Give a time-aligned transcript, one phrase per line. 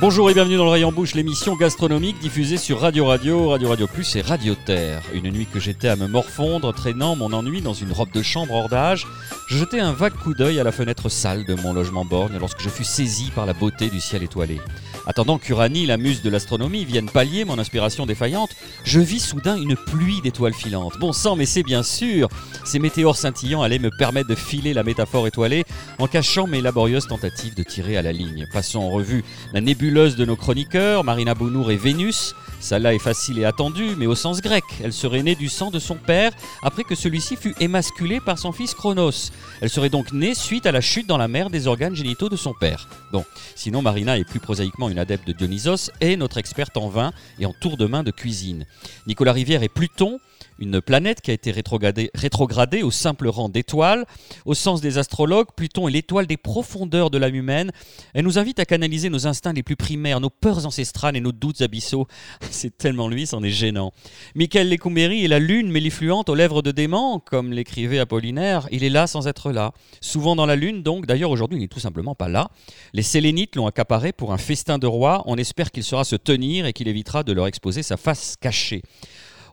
[0.00, 3.86] Bonjour et bienvenue dans le Rayon Bouche, l'émission gastronomique diffusée sur Radio Radio, Radio Radio
[3.88, 5.02] Plus et Radio Terre.
[5.12, 8.54] Une nuit que j'étais à me morfondre, traînant mon ennui dans une robe de chambre
[8.54, 9.08] hors d'âge,
[9.48, 12.60] je jetai un vague coup d'œil à la fenêtre sale de mon logement borgne lorsque
[12.60, 14.60] je fus saisi par la beauté du ciel étoilé.
[15.08, 18.50] Attendant qu'Uranie, la muse de l'astronomie, vienne pallier mon inspiration défaillante,
[18.84, 20.98] je vis soudain une pluie d'étoiles filantes.
[21.00, 22.28] Bon sang, mais c'est bien sûr
[22.66, 25.64] Ces météores scintillants allaient me permettre de filer la métaphore étoilée
[25.98, 28.46] en cachant mes laborieuses tentatives de tirer à la ligne.
[28.52, 32.34] Passons en revue la nébuleuse de nos chroniqueurs, Marina Bounour et Vénus.
[32.60, 34.64] Celle-là est facile et attendue, mais au sens grec.
[34.82, 38.52] Elle serait née du sang de son père après que celui-ci fut émasculé par son
[38.52, 39.30] fils Chronos.
[39.60, 42.36] Elle serait donc née suite à la chute dans la mer des organes génitaux de
[42.36, 42.88] son père.
[43.12, 47.12] Bon, sinon Marina est plus prosaïquement une adepte de Dionysos et notre experte en vin
[47.38, 48.66] et en tour de main de cuisine.
[49.06, 50.20] Nicolas Rivière est Pluton,
[50.58, 54.06] une planète qui a été rétrogradée, au simple rang d'étoile.
[54.44, 57.70] Au sens des astrologues, Pluton est l'étoile des profondeurs de l'âme humaine.
[58.14, 61.32] Elle nous invite à canaliser nos instincts les plus primaires, nos peurs ancestrales et nos
[61.32, 62.06] doutes abyssaux.
[62.50, 63.92] C'est tellement lui, c'en est gênant.
[64.34, 68.68] Michael Lecumberi est la lune mélifluente aux lèvres de dément, comme l'écrivait Apollinaire.
[68.72, 69.72] Il est là sans être là.
[70.00, 71.06] Souvent dans la lune, donc.
[71.06, 72.50] D'ailleurs, aujourd'hui, il n'est tout simplement pas là.
[72.92, 75.22] Les Sélénites l'ont accaparé pour un festin de roi.
[75.26, 78.82] On espère qu'il saura se tenir et qu'il évitera de leur exposer sa face cachée.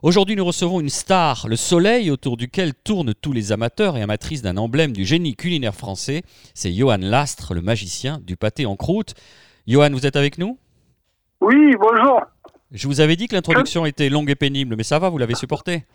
[0.02, 4.42] Aujourd'hui, nous recevons une star, le soleil autour duquel tournent tous les amateurs et amatrices
[4.42, 6.22] d'un emblème du génie culinaire français.
[6.52, 9.14] C'est Johan Lastre, le magicien du pâté en croûte.
[9.66, 10.58] Johan, vous êtes avec nous?
[11.40, 12.20] Oui, bonjour.
[12.72, 15.34] Je vous avais dit que l'introduction était longue et pénible, mais ça va, vous l'avez
[15.34, 15.86] supporté?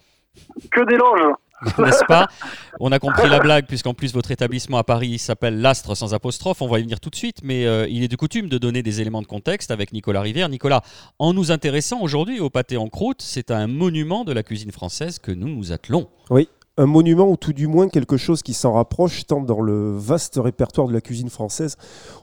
[0.71, 1.35] Que d'éloges
[1.77, 2.27] n'est-ce pas?
[2.79, 6.61] On a compris la blague, puisqu'en plus votre établissement à Paris s'appelle L'Astre sans apostrophe.
[6.61, 8.81] On va y venir tout de suite, mais euh, il est de coutume de donner
[8.81, 10.49] des éléments de contexte avec Nicolas Rivière.
[10.49, 10.81] Nicolas,
[11.19, 15.19] en nous intéressant aujourd'hui au pâté en croûte, c'est un monument de la cuisine française
[15.19, 16.09] que nous nous attelons.
[16.31, 19.97] Oui, un monument ou tout du moins quelque chose qui s'en rapproche, tant dans le
[19.97, 21.76] vaste répertoire de la cuisine française,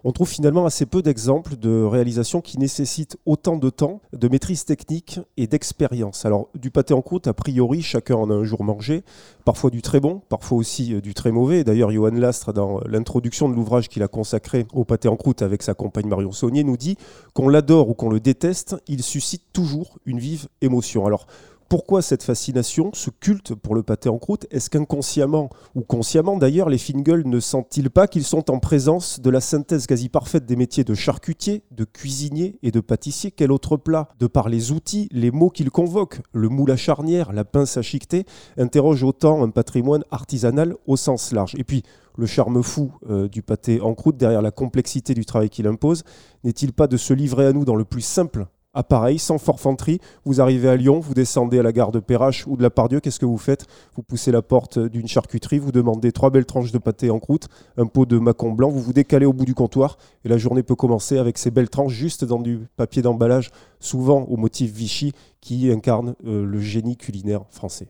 [0.05, 4.65] on trouve finalement assez peu d'exemples de réalisations qui nécessitent autant de temps, de maîtrise
[4.65, 6.25] technique et d'expérience.
[6.25, 9.05] Alors du pâté en croûte, a priori, chacun en a un jour mangé,
[9.45, 11.63] parfois du très bon, parfois aussi euh, du très mauvais.
[11.63, 15.63] D'ailleurs, Johan Lastre, dans l'introduction de l'ouvrage qu'il a consacré au pâté en croûte avec
[15.63, 16.97] sa compagne Marion Saunier, nous dit
[17.35, 21.05] qu'on l'adore ou qu'on le déteste, il suscite toujours une vive émotion.
[21.05, 21.27] Alors
[21.69, 24.47] pourquoi cette fascination, ce culte pour le pâté en croûte?
[24.51, 29.29] Est-ce qu'inconsciemment, ou consciemment d'ailleurs, les Fingles ne sentent-ils pas qu'ils sont en présence de
[29.29, 33.31] la synthèse quasi parfaite des métiers de charcutier, de cuisinier et de pâtissier?
[33.33, 37.35] Quel autre plat, de par les outils, les mots qu'ils convoquent, le moule à charnière,
[37.35, 38.25] la pince à chiqueter,
[38.57, 41.55] interroge autant un patrimoine artisanal au sens large?
[41.59, 41.83] Et puis,
[42.17, 46.03] le charme fou euh, du pâté en croûte derrière la complexité du travail qu'il impose,
[46.45, 48.47] n'est-il pas de se livrer à nous dans le plus simple
[48.83, 50.01] pareil, sans forfanterie.
[50.25, 53.01] Vous arrivez à Lyon, vous descendez à la gare de Perrache ou de la Pardieu,
[53.01, 53.67] qu'est-ce que vous faites?
[53.95, 57.49] Vous poussez la porte d'une charcuterie, vous demandez trois belles tranches de pâté en croûte,
[57.77, 60.63] un pot de macon blanc, vous vous décalez au bout du comptoir et la journée
[60.63, 65.13] peut commencer avec ces belles tranches juste dans du papier d'emballage, souvent au motif Vichy,
[65.41, 67.89] qui incarne euh, le génie culinaire français.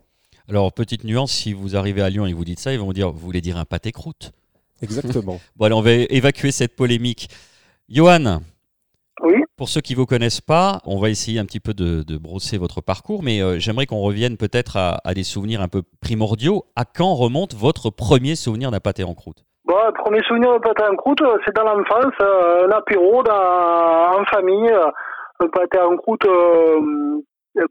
[0.49, 2.95] Alors, petite nuance, si vous arrivez à Lyon et vous dites ça, ils vont vous
[2.95, 4.33] dire, vous voulez dire un pâté croûte?
[4.81, 5.41] Exactement.
[5.57, 7.29] bon, allez, on va évacuer cette polémique.
[7.91, 8.41] Johan,
[9.21, 9.43] oui.
[9.57, 12.59] Pour ceux qui ne vous connaissent pas, on va essayer un petit peu de, brosser
[12.59, 16.65] votre parcours, mais euh, j'aimerais qu'on revienne peut-être à, des souvenirs un peu primordiaux.
[16.77, 19.45] À quand remonte votre premier souvenir d'un pâté en croûte?
[19.65, 24.21] Bon, Le premier souvenir d'un pâté en croûte, c'est dans l'enfance, euh, un apéro dans,
[24.21, 24.91] en famille, euh,
[25.41, 26.27] un pâté en croûte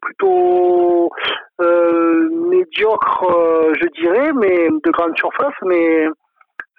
[0.01, 1.09] plutôt
[1.59, 3.25] médiocre,
[3.79, 6.07] je dirais, mais de grande surface, mais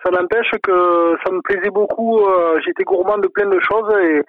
[0.04, 2.20] ça n'empêche que ça me plaisait beaucoup.
[2.64, 4.22] J'étais gourmand de plein de choses et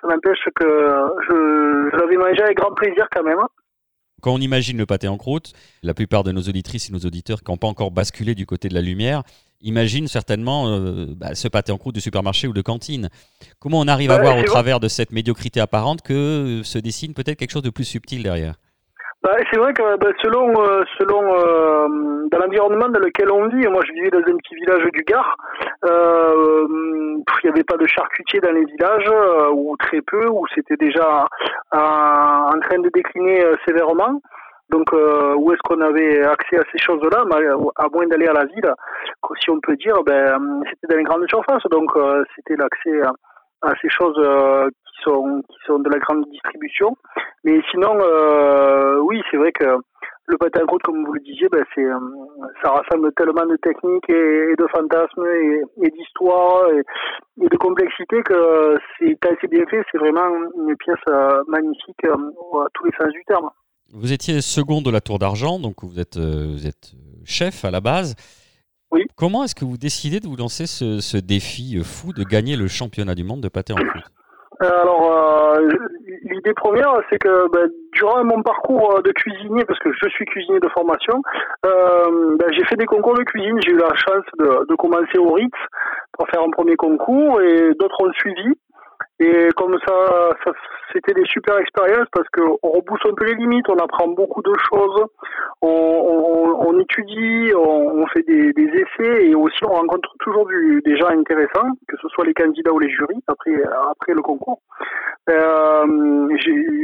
[0.00, 3.38] ça n'empêche que je, l'avais mangé avec grand plaisir quand même.
[4.20, 7.42] Quand on imagine le pâté en croûte, la plupart de nos auditrices et nos auditeurs
[7.42, 9.22] qui n'ont pas encore basculé du côté de la lumière
[9.60, 13.08] imaginent certainement euh, bah, ce pâté en croûte de supermarché ou de cantine.
[13.58, 17.38] Comment on arrive à voir au travers de cette médiocrité apparente que se dessine peut-être
[17.38, 18.54] quelque chose de plus subtil derrière?
[19.20, 23.66] Bah, c'est vrai que bah, selon euh, selon euh, dans l'environnement dans lequel on vit,
[23.66, 25.36] moi je vivais dans un petit village du Gard,
[25.84, 29.10] euh, il n'y avait pas de charcutier dans les villages
[29.52, 31.26] ou très peu, ou c'était déjà
[31.72, 34.20] en train de décliner sévèrement.
[34.70, 37.24] Donc où est-ce qu'on avait accès à ces choses-là,
[37.76, 38.72] à moins d'aller à la ville,
[39.40, 41.90] si on peut dire, ben c'était dans les grandes surfaces, donc
[42.36, 43.02] c'était l'accès
[43.62, 44.18] à, ces choses
[44.98, 46.96] qui sont qui sont de la grande distribution.
[47.44, 49.64] Mais sinon, euh, oui, c'est vrai que
[50.26, 51.98] le pâté à croûte, comme vous le disiez, ben c'est, euh,
[52.62, 56.82] ça rassemble tellement de techniques et, de fantasmes et, d'histoires et,
[57.48, 59.82] de complexité que c'est assez bien fait.
[59.90, 63.48] C'est vraiment une pièce euh, magnifique à tous les sens du terme.
[63.94, 66.92] Vous étiez second de la Tour d'Argent, donc vous êtes, vous êtes
[67.24, 68.14] chef à la base.
[68.90, 69.06] Oui.
[69.16, 72.68] Comment est-ce que vous décidez de vous lancer ce, ce, défi fou de gagner le
[72.68, 74.12] championnat du monde de pâté en croûte?
[74.60, 75.56] Alors,
[76.24, 80.58] l'idée première, c'est que ben, durant mon parcours de cuisinier, parce que je suis cuisinier
[80.58, 81.22] de formation,
[81.64, 83.58] euh, ben, j'ai fait des concours de cuisine.
[83.64, 85.54] J'ai eu la chance de, de, commencer au Ritz
[86.12, 88.54] pour faire un premier concours et d'autres ont suivi.
[89.20, 90.52] Et comme ça, ça
[90.92, 94.52] c'était des super expériences parce qu'on repousse un peu les limites, on apprend beaucoup de
[94.70, 95.04] choses,
[95.60, 96.17] on, on,
[96.68, 100.96] on étudie, on, on fait des, des, essais et aussi on rencontre toujours du, des
[100.98, 103.52] gens intéressants, que ce soit les candidats ou les jurys après,
[103.90, 104.60] après le concours.
[105.30, 106.28] Euh,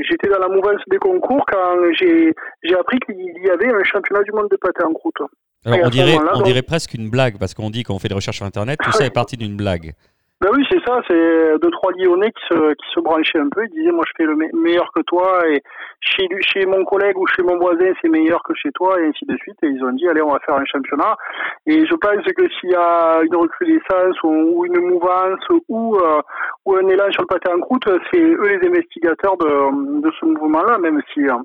[0.09, 2.35] J'étais dans la mouvance des concours quand j'ai
[2.79, 5.21] appris qu'il y avait un championnat du monde de pâté en croûte.
[5.67, 8.39] Alors on dirait, on dirait presque une blague parce qu'on dit qu'on fait des recherches
[8.39, 9.95] sur Internet, tout ça est parti d'une blague.
[10.45, 13.65] Ben oui, c'est ça, c'est deux, trois Lyonnais qui se, qui se branchaient un peu,
[13.65, 15.63] ils disaient, moi je fais le meilleur que toi, et
[16.01, 19.25] chez, chez mon collègue ou chez mon voisin, c'est meilleur que chez toi, et ainsi
[19.25, 21.17] de suite, et ils ont dit, allez, on va faire un championnat.
[21.65, 26.21] Et je pense que s'il y a une recrudescence ou, une mouvance ou, euh,
[26.67, 30.27] ou un élan sur le pâté en croûte, c'est eux les investigateurs de, de ce
[30.27, 31.39] mouvement-là, même si, euh,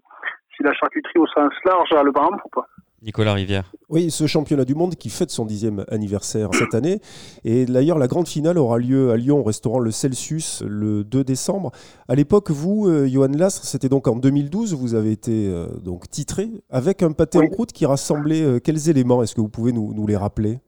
[0.57, 2.67] si la charcuterie au sens large a le bas ou pas.
[3.01, 3.71] Nicolas Rivière.
[3.89, 6.99] Oui, ce championnat du monde qui fête son dixième anniversaire cette année.
[7.43, 11.23] Et d'ailleurs, la grande finale aura lieu à Lyon au restaurant Le Celsius le 2
[11.23, 11.71] décembre.
[12.07, 16.09] À l'époque, vous, euh, Johan Lastre, c'était donc en 2012, vous avez été euh, donc
[16.09, 19.23] titré avec un pâté en croûte qui rassemblait euh, quels éléments?
[19.23, 20.59] Est-ce que vous pouvez nous, nous les rappeler?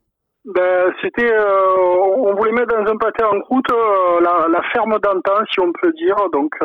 [0.45, 1.31] Ben, c'était,
[2.17, 3.71] on voulait mettre dans un pâté en croûte
[4.21, 6.15] la, la, ferme d'antan, si on peut dire.
[6.33, 6.55] Donc,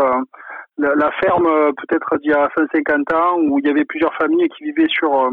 [0.78, 4.14] la, la, ferme euh, peut-être d'il y a 150 ans où il y avait plusieurs
[4.14, 5.31] familles qui vivaient sur euh,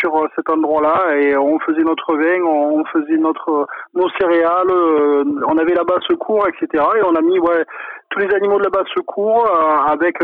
[0.00, 5.58] sur euh, cet endroit-là et on faisait notre vin, on faisait notre nos céréales, on
[5.58, 6.84] avait la base secours, etc.
[6.96, 7.64] Et on a mis ouais
[8.10, 9.46] tous les animaux de la base secours
[9.86, 10.18] avec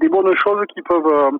[0.00, 1.30] des bonnes choses qui peuvent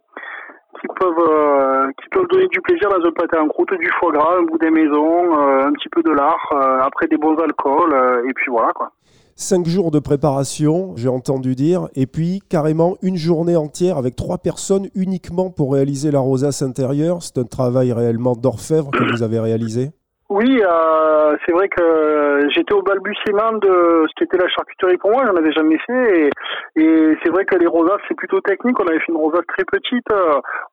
[0.81, 4.37] qui peuvent qui peuvent donner du plaisir dans un pâté en croûte, du foie gras,
[4.39, 8.51] un bout des maisons, un petit peu de lard, après des bons alcools et puis
[8.51, 8.93] voilà quoi.
[9.39, 14.39] Cinq jours de préparation, j'ai entendu dire, et puis carrément une journée entière avec trois
[14.39, 17.23] personnes uniquement pour réaliser la rosace intérieure.
[17.23, 19.91] C'est un travail réellement d'orfèvre que vous avez réalisé
[20.29, 25.25] oui, euh, c'est vrai que j'étais au balbutiement de ce qu'était la charcuterie pour moi,
[25.27, 26.31] j'en avais jamais fait
[26.77, 29.47] et, et c'est vrai que les rosaces c'est plutôt technique, on avait fait une rosace
[29.49, 30.07] très petite.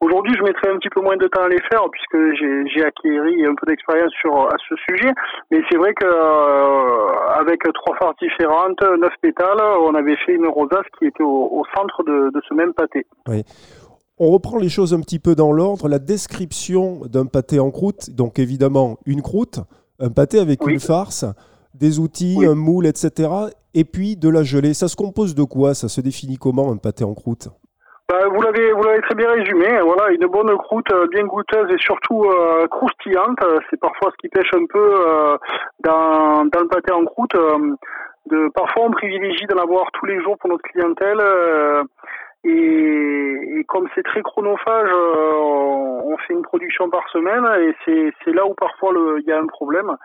[0.02, 2.18] Aujourd'hui je mettrais un petit peu moins de temps à les faire puisque
[2.74, 5.12] j'ai acquéri un peu d'expérience sur à ce sujet,
[5.52, 10.48] mais c'est vrai que euh, avec trois farces différentes, neuf pétales, on avait fait une
[10.48, 13.06] rosace qui était au, au centre de, de ce même pâté.
[13.28, 13.44] Oui.
[14.20, 15.90] On reprend les choses un petit peu dans l'ordre.
[15.90, 19.60] La description d'un pâté en croûte, donc évidemment une croûte,
[20.00, 21.26] un pâté avec une farce,
[21.74, 23.30] des outils, un moule, etc.
[23.74, 24.76] Et puis de la gelée.
[24.76, 27.50] Ça se compose de quoi Ça se définit comment un pâté en croûte?
[28.08, 29.80] Bah, vous l'avez vous l'avez très bien résumé.
[29.82, 33.40] Voilà, une bonne croûte euh, bien goûteuse et surtout euh, croustillante.
[33.72, 35.38] C'est parfois ce qui pêche un peu euh,
[35.80, 37.36] dans, dans le pâté en croûte.
[38.28, 41.18] de parfois on privilégie d'en avoir tous les jours pour notre clientèle.
[42.46, 45.34] Et, et, comme c'est très chronophage, euh,
[46.04, 47.46] on fait une production par semaine
[47.88, 49.96] et c'est là où parfois il y a un problème.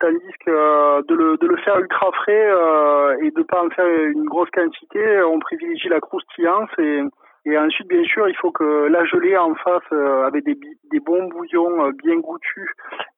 [0.00, 3.70] Tandis que euh, de, le, de le faire ultra frais euh, et de pas en
[3.70, 7.02] faire une grosse quantité, on privilégie la croustillance et,
[7.44, 10.58] et ensuite, bien sûr, il faut que la gelée en face euh, avec des,
[10.90, 12.70] des bons bouillons bien goûtus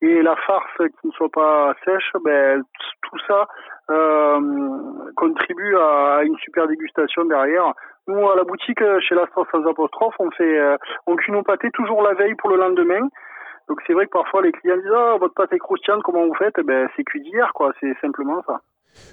[0.03, 2.63] et la farce qui ne soit pas sèche, ben,
[3.03, 3.47] tout ça
[3.91, 4.41] euh,
[5.17, 7.73] contribue à une super dégustation derrière.
[8.07, 11.43] Nous, à la boutique, euh, chez l'Astra sans apostrophe, on fait, euh, on cuit nos
[11.43, 13.09] pâtés toujours la veille pour le lendemain.
[13.69, 16.55] Donc c'est vrai que parfois les clients disent ah votre pâté croustillante comment vous faites?
[16.59, 18.61] Eh Ben c'est cuit d'hier quoi, c'est simplement ça.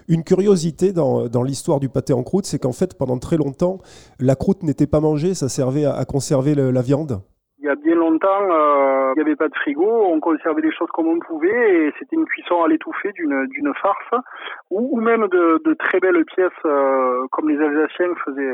[0.09, 3.77] Une curiosité dans, dans l'histoire du pâté en croûte, c'est qu'en fait pendant très longtemps
[4.19, 7.21] la croûte n'était pas mangée, ça servait à, conserver la viande.
[7.61, 10.71] Il y a bien longtemps, euh, il n'y avait pas de frigo, on conservait les
[10.71, 14.23] choses comme on pouvait et c'était une cuisson à l'étouffée d'une d'une farce
[14.71, 18.51] ou, même de, très belles pièces euh, comme les Alsaciens faisaient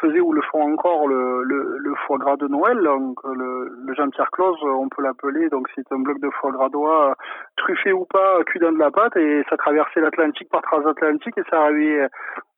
[0.00, 4.56] faisait ou le font encore le, foie gras de Noël, donc le, le Jean-Pierre Claus,
[4.62, 7.16] on peut l'appeler, donc c'est un bloc de foie gras d'oie,
[7.56, 11.42] truffé ou pas, cuit dans de la pâte, et ça traversait l'Atlantique par transatlantique, et
[11.50, 12.08] ça arrivait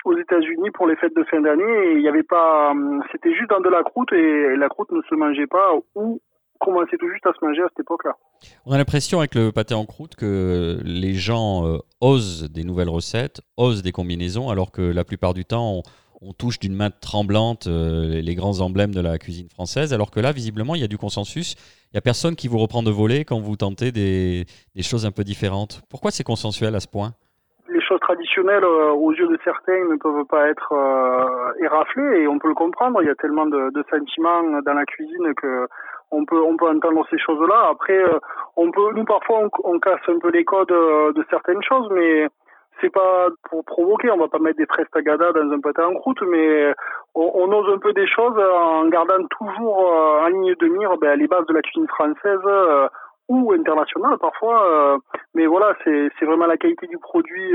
[0.04, 2.72] aux États-Unis pour les fêtes de fin d'année, il n'y avait pas,
[3.12, 6.20] c'était juste dans de la croûte, et la croûte ne se mangeait pas, ou
[6.58, 8.16] commençait tout juste à se manger à cette époque-là.
[8.66, 12.88] On a l'impression avec le pâté en croûte que les gens euh, osent des nouvelles
[12.88, 15.82] recettes, osent des combinaisons, alors que la plupart du temps,
[16.20, 20.20] on touche d'une main tremblante euh, les grands emblèmes de la cuisine française, alors que
[20.20, 21.54] là, visiblement, il y a du consensus.
[21.86, 24.44] Il n'y a personne qui vous reprend de voler quand vous tentez des,
[24.82, 25.82] choses un peu différentes.
[25.90, 27.10] Pourquoi c'est consensuel à ce point?
[27.88, 30.74] Choses traditionnelles aux yeux de certains ne peuvent pas être
[31.62, 33.00] éraflées et on peut le comprendre.
[33.00, 35.66] Il y a tellement de, de sentiments dans la cuisine que
[36.10, 37.70] on peut on peut entendre ces choses-là.
[37.70, 37.98] Après,
[38.56, 42.28] on peut nous parfois on, on, casse un peu les codes de certaines choses, mais
[42.80, 46.22] c'est pas pour provoquer, on va pas mettre des prestagada dans un pâté en croûte,
[46.22, 46.72] mais
[47.14, 50.96] on, on, ose un peu des choses en gardant toujours euh, en ligne de mire
[50.98, 52.88] ben, les bases de la cuisine française euh,
[53.28, 54.64] ou internationale parfois.
[54.70, 54.98] Euh,
[55.34, 57.54] mais voilà, c'est vraiment la qualité du produit,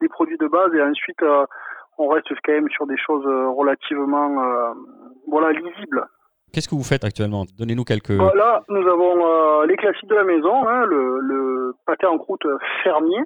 [0.00, 1.22] des produits de base, et ensuite
[1.98, 3.26] on reste quand même sur des choses
[3.56, 4.74] relativement
[5.28, 6.06] voilà lisibles.
[6.52, 7.44] Qu'est-ce que vous faites actuellement?
[7.58, 8.10] Donnez-nous quelques.
[8.10, 12.46] Là, nous avons les classiques de la maison, hein, le, le pâté en croûte
[12.82, 13.22] fermier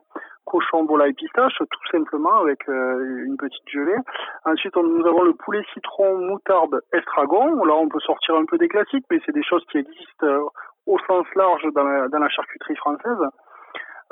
[0.47, 3.99] cochon volaille pistache, tout simplement, avec euh, une petite gelée.
[4.45, 7.65] Ensuite, nous avons le poulet citron moutarde estragon.
[7.65, 10.41] Là, on peut sortir un peu des classiques, mais c'est des choses qui existent euh,
[10.87, 13.19] au sens large dans la, charcuterie française.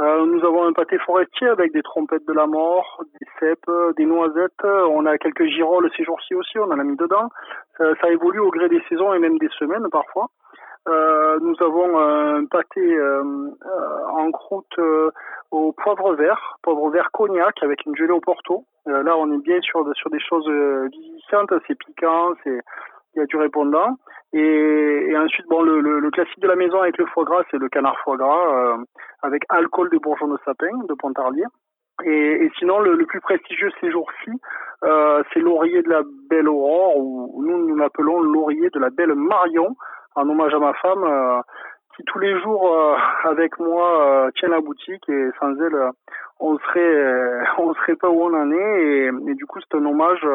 [0.00, 4.06] Euh, nous avons un pâté forestier avec des trompettes de la mort, des cèpes, des
[4.06, 4.64] noisettes.
[4.64, 7.28] On a quelques girolles ces jours-ci aussi, on en a mis dedans.
[7.78, 10.30] ça, évolue au gré des saisons et même des semaines parfois.
[10.86, 14.78] Euh, nous avons un pâté euh, euh, en croûte
[15.50, 18.64] au poivre vert, poivre vert cognac avec une gelée au porto.
[18.86, 20.48] là, on est bien sur, sur des choses
[20.90, 22.60] vivifiantes, c'est piquant, c'est
[23.14, 23.96] il y a du répondant.
[24.32, 27.68] Et, ensuite, bon, le, le, classique de la maison avec le foie gras, c'est le
[27.68, 28.76] canard foie gras
[29.22, 31.44] avec alcool de bourgeon de sapin de Pontarlier.
[32.02, 34.32] Et, et sinon, le, le, plus prestigieux ces jours-ci,
[34.84, 39.14] euh, c'est l'oreiller de la Belle Aurore, ou nous nous l'appelons l'oreiller de la Belle
[39.14, 39.76] Marion,
[40.16, 41.40] en hommage à ma femme euh,
[41.96, 42.96] qui tous les jours euh,
[43.30, 45.76] avec moi euh, tient la boutique et sans elle
[46.40, 50.26] on serait on serait pas où on en est et, du coup c'est un hommage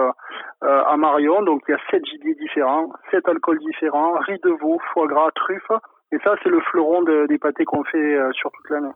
[0.62, 4.80] à Marion donc il y a sept gibiers différents sept alcools différents riz de veau
[4.94, 5.72] foie gras truffe
[6.12, 8.94] et ça c'est le fleuron des pâtés qu'on fait sur toute l'année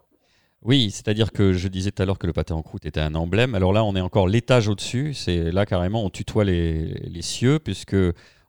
[0.66, 3.16] oui, c'est-à-dire que je disais tout à l'heure que le pâté en croûte était un
[3.16, 3.54] emblème.
[3.54, 5.14] Alors là, on est encore l'étage au-dessus.
[5.14, 7.98] C'est là carrément, on tutoie les, les cieux, puisque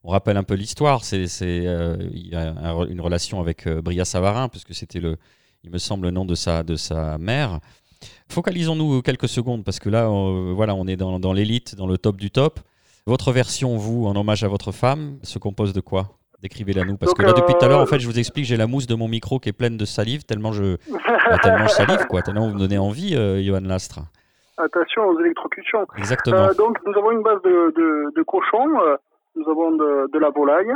[0.04, 1.02] on rappelle un peu l'histoire.
[1.02, 2.52] C'est, euh, il y a
[2.88, 5.16] une relation avec euh, Bria Savarin, puisque c'était le,
[5.64, 7.58] il me semble, le nom de sa, de sa mère.
[8.28, 12.16] Focalisons-nous quelques secondes, parce que là, on, voilà, on est dans, l'élite, dans le top
[12.16, 12.60] du top.
[13.06, 16.18] Votre version, vous, en hommage à votre femme, se compose de quoi?
[16.42, 18.58] Décrivez-la nous, parce que là, depuis tout à l'heure, en fait, je vous explique, j'ai
[18.58, 20.76] la mousse de mon micro qui est pleine de salive, tellement je,
[21.30, 24.00] bah, tellement je salive, quoi, tellement vous me donnez envie, euh, Johan Lastre.
[24.58, 25.86] Attention aux électrocutions.
[25.96, 26.48] Exactement.
[26.58, 28.68] donc, nous avons une base de, de, de cochon
[29.36, 30.72] nous avons de, la volaille.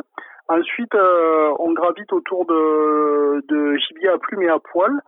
[0.48, 5.00] Ensuite, euh, on gravite autour de, de gibier à plumes et à poils.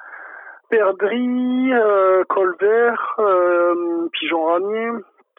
[0.69, 4.91] Perdrix, euh, colvert, euh, pigeon ramier.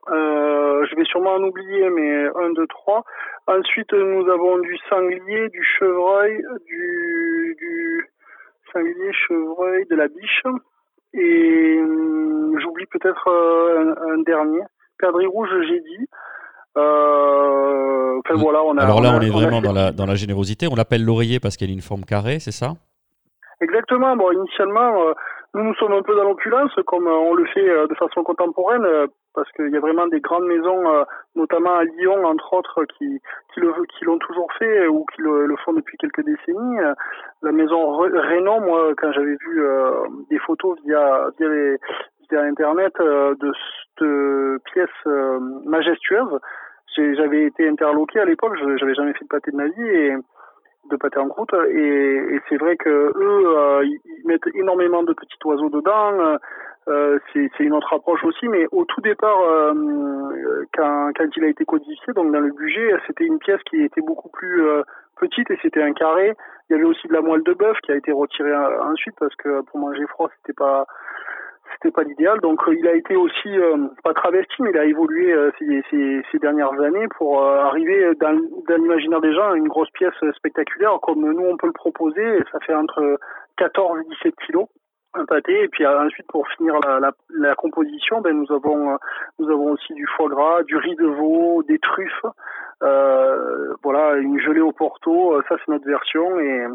[0.09, 3.05] Euh, je vais sûrement en oublier, mais un, deux, trois.
[3.47, 8.09] Ensuite, nous avons du sanglier, du chevreuil, du, du
[8.73, 10.43] sanglier, chevreuil, de la biche.
[11.13, 14.63] Et hum, j'oublie peut-être un, un, dernier.
[14.97, 16.07] Perdrix rouge, j'ai dit.
[16.77, 20.67] Euh, voilà, on a, Alors là, on, est vraiment dans, la, dans la générosité.
[20.71, 22.73] On l'appelle l'oreiller parce qu'elle a une forme carrée, c'est ça?
[23.59, 24.15] Exactement.
[24.15, 25.13] Bon, initialement, euh,
[25.53, 28.85] nous nous sommes un peu dans l'opulence, comme euh, on le fait de façon contemporaine,
[29.35, 33.19] parce qu'il y a vraiment des grandes maisons, notamment à Lyon, entre autres, qui,
[33.53, 36.79] qui le qui l'ont toujours fait ou qui le, font depuis quelques décennies.
[37.41, 39.63] La maison Rénon, moi, quand j'avais vu
[40.29, 41.77] des photos via via, les,
[42.37, 45.05] Internet de cette pièce
[45.65, 46.39] majestueuse,
[46.95, 50.15] j'avais été interloqué à l'époque, je j'avais jamais fait de pâté de ma vie et
[50.89, 55.37] de pâté en croûte et, c'est vrai que eux euh, ils mettent énormément de petits
[55.45, 56.37] oiseaux dedans.
[56.87, 61.47] Euh, c'est une autre approche aussi, mais au tout départ, euh, quand, quand il a
[61.47, 64.63] été codifié, donc dans le budget, c'était une pièce qui était beaucoup plus
[65.19, 66.35] petite et c'était un carré.
[66.69, 69.35] Il y avait aussi de la moelle de bœuf qui a été retirée ensuite parce
[69.35, 70.87] que pour manger froid, c'était pas
[71.81, 72.39] c'était pas l'idéal.
[72.41, 76.39] Donc euh, il a été aussi euh, pas travesti, mais il a évolué euh, ces,
[76.39, 78.33] dernières années pour arriver dans,
[78.67, 82.39] dans l'imaginaire des gens une grosse pièce spectaculaire comme nous on peut le proposer.
[82.51, 83.19] ça fait entre
[83.57, 84.67] 14 et 17 kilos
[85.13, 85.63] un pâté.
[85.63, 88.97] Et puis ensuite pour finir la, la, la composition ben nous avons
[89.39, 92.25] nous avons aussi du foie gras du riz de veau des truffes
[92.83, 96.39] euh, voilà une gelée au porto ça c'est notre version.
[96.39, 96.65] Et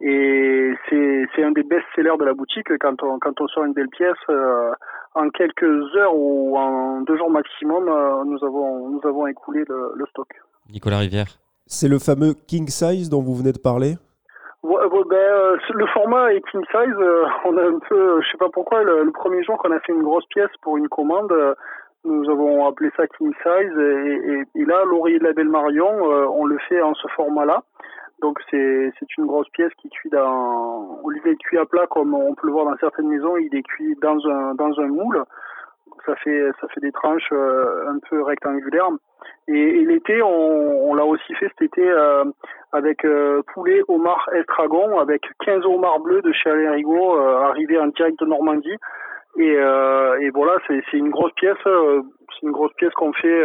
[0.00, 2.76] et c'est c'est un des best-sellers de la boutique.
[2.78, 4.72] Quand on quand on sort une belle pièce euh,
[5.14, 9.92] en quelques heures ou en deux jours maximum euh, nous avons nous avons écoulé le,
[9.94, 10.28] le stock.
[10.70, 11.26] Nicolas Rivière.
[11.66, 13.94] C'est le fameux king size dont vous venez de parler?
[14.62, 16.96] Ben, euh, le format est king size.
[16.98, 19.92] Euh, on a un peu, je sais pas pourquoi, le, premier jour qu'on a fait
[19.92, 21.54] une grosse pièce pour une commande, euh,
[22.04, 23.78] nous avons appelé ça king size.
[24.54, 27.62] Et, là, l'oreiller de la Belle Marion, on le fait en ce format-là.
[28.20, 31.88] Donc c'est c'est une grosse pièce qui cuit dans, au lieu d'être cuit à plat
[31.90, 34.86] comme on peut le voir dans certaines maisons, il est cuit dans un dans un
[34.86, 35.24] moule
[36.06, 38.90] ça fait ça fait des tranches un peu rectangulaires.
[39.48, 41.88] Et, l'été, on, l'a aussi fait cet été
[42.72, 43.06] avec
[43.54, 48.26] poulet, homard, estragon, avec 15 homards bleus de chez Alain Rigaud arrivés en direct de
[48.26, 48.76] Normandie.
[49.38, 51.56] Et, et voilà, c'est une grosse pièce.
[51.64, 53.42] c'est une grosse pièce qu'on fait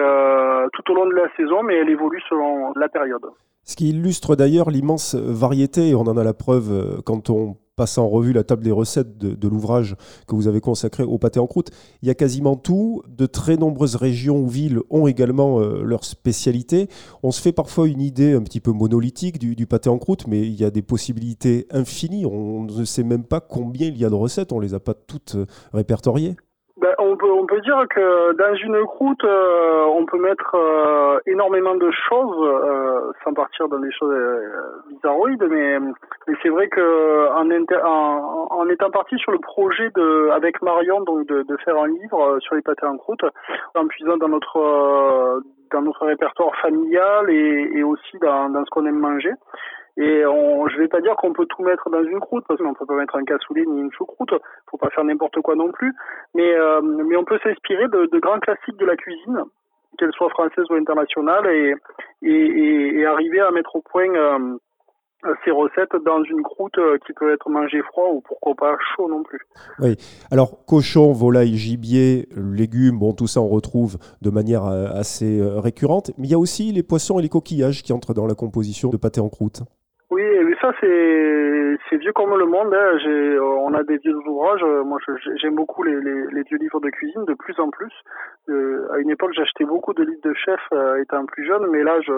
[0.73, 3.25] tout au long de la saison, mais elle évolue selon la période.
[3.67, 7.57] Ce qui illustre d'ailleurs l'immense variété, et on en a la preuve euh, quand on
[7.77, 9.96] passe en revue la table des recettes de, l'ouvrage
[10.27, 11.69] que vous avez consacré au pâté en croûte.
[12.01, 13.03] Il y a quasiment tout.
[13.07, 16.89] De très nombreuses régions ou villes ont également euh, leur spécialité.
[17.24, 20.25] On se fait parfois une idée un petit peu monolithique du, du, pâté en croûte,
[20.27, 22.25] mais il y a des possibilités infinies.
[22.25, 24.51] On ne sait même pas combien il y a de recettes.
[24.51, 26.36] On ne les a pas toutes euh, répertoriées.
[26.88, 31.20] Ben, on, peut, on peut dire que dans une croûte, euh, on peut mettre euh,
[31.25, 34.15] énormément de choses, euh, sans partir dans des choses
[34.89, 37.50] bizarroïdes, mais, mais c'est vrai que en,
[37.86, 41.88] en, en, étant parti sur le projet de, avec Marion donc de, de faire un
[41.88, 43.25] livre sur les pâtés en croûte,
[43.75, 45.41] en puisant dans notre
[45.72, 49.34] dans notre répertoire familial et, et aussi dans, dans ce qu'on aime manger.
[49.97, 52.73] Et on, je vais pas dire qu'on peut tout mettre dans une croûte, parce qu'on
[52.75, 54.29] peut pas mettre un cassoulet ni une choucroute,
[54.69, 55.91] faut pas faire n'importe quoi non plus.
[56.35, 59.43] Mais, euh, on peut s'inspirer de, grands classiques de la cuisine,
[59.97, 61.47] qu'elles soient françaises ou internationales,
[62.21, 64.57] et, arriver à mettre au point euh,
[65.43, 69.09] ces recettes dans une croûte euh, qui peut être mangée froid ou pourquoi pas chaud
[69.09, 69.39] non plus.
[69.79, 69.95] Oui,
[70.29, 76.27] alors cochon, volaille, gibier, légumes, bon tout ça on retrouve de manière assez récurrente, mais
[76.27, 78.97] il y a aussi les poissons et les coquillages qui entrent dans la composition de
[78.97, 79.63] pâté en croûte.
[80.17, 82.74] Oui, ça c'est c'est vieux comme le monde.
[82.74, 82.97] Hein.
[83.39, 84.63] On a des vieux ouvrages.
[84.83, 84.97] Moi,
[85.36, 87.93] j'aime beaucoup les, vieux livres de cuisine, de plus en plus.
[88.50, 91.83] Euh, à une époque, j'achetais beaucoup de livres de chefs euh, étant plus jeune, mais
[91.83, 92.13] là, je,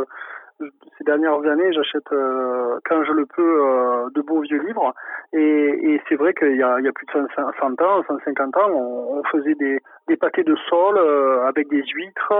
[0.97, 4.93] ces dernières années, j'achète euh, quand je le peux euh, de beaux vieux livres.
[5.33, 8.69] Et, c'est vrai qu'il y a, il y a plus de 100 ans, 150 ans,
[8.71, 9.79] on faisait des,
[10.09, 12.33] des pâtés de sol euh, avec des huîtres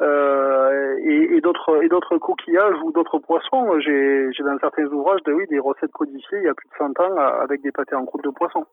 [0.00, 3.78] euh, et, et d'autres et d'autres coquillages ou d'autres poissons.
[3.80, 6.74] J'ai, j'ai dans certains ouvrages de, oui, des recettes codifiées il y a plus de
[6.78, 8.64] 100 ans avec des pâtés en croûte de poisson.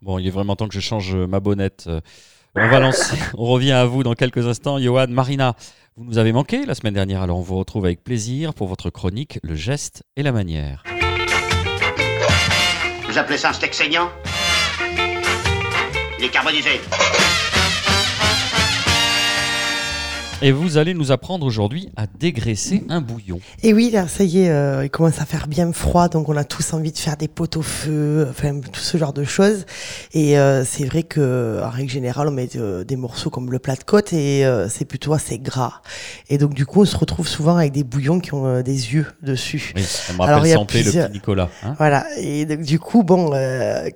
[0.00, 1.88] Bon, il est vraiment temps que je change ma bonnette.
[2.56, 3.16] On va lancer.
[3.38, 4.78] On revient à vous dans quelques instants.
[4.78, 5.54] Johan, Marina,
[5.96, 8.90] vous nous avez manqué la semaine dernière, alors on vous retrouve avec plaisir pour votre
[8.90, 10.82] chronique Le geste et la manière.
[13.06, 14.08] Vous appelez ça un steak saignant?
[16.18, 16.80] Il est carbonisé.
[20.42, 23.40] Et vous allez nous apprendre aujourd'hui à dégraisser un bouillon.
[23.62, 26.36] Et oui, là, ça y est, euh, il commence à faire bien froid, donc on
[26.36, 29.66] a tous envie de faire des pots au feu, enfin tout ce genre de choses.
[30.14, 33.58] Et euh, c'est vrai que en règle générale, on met euh, des morceaux comme le
[33.58, 35.82] plat de côte et c'est plutôt assez gras.
[36.30, 39.06] Et donc du coup, on se retrouve souvent avec des bouillons qui ont des yeux
[39.22, 39.74] dessus.
[39.76, 41.50] Oui, ça me rappelle Alors, le petit Nicolas.
[41.62, 42.06] Hein voilà.
[42.18, 43.30] Et donc, du coup, bon,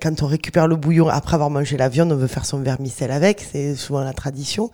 [0.02, 3.10] quand on récupère le bouillon après avoir mangé la viande, on veut faire son vermicelle
[3.10, 3.44] avec.
[3.52, 4.70] C'est souvent la tradition.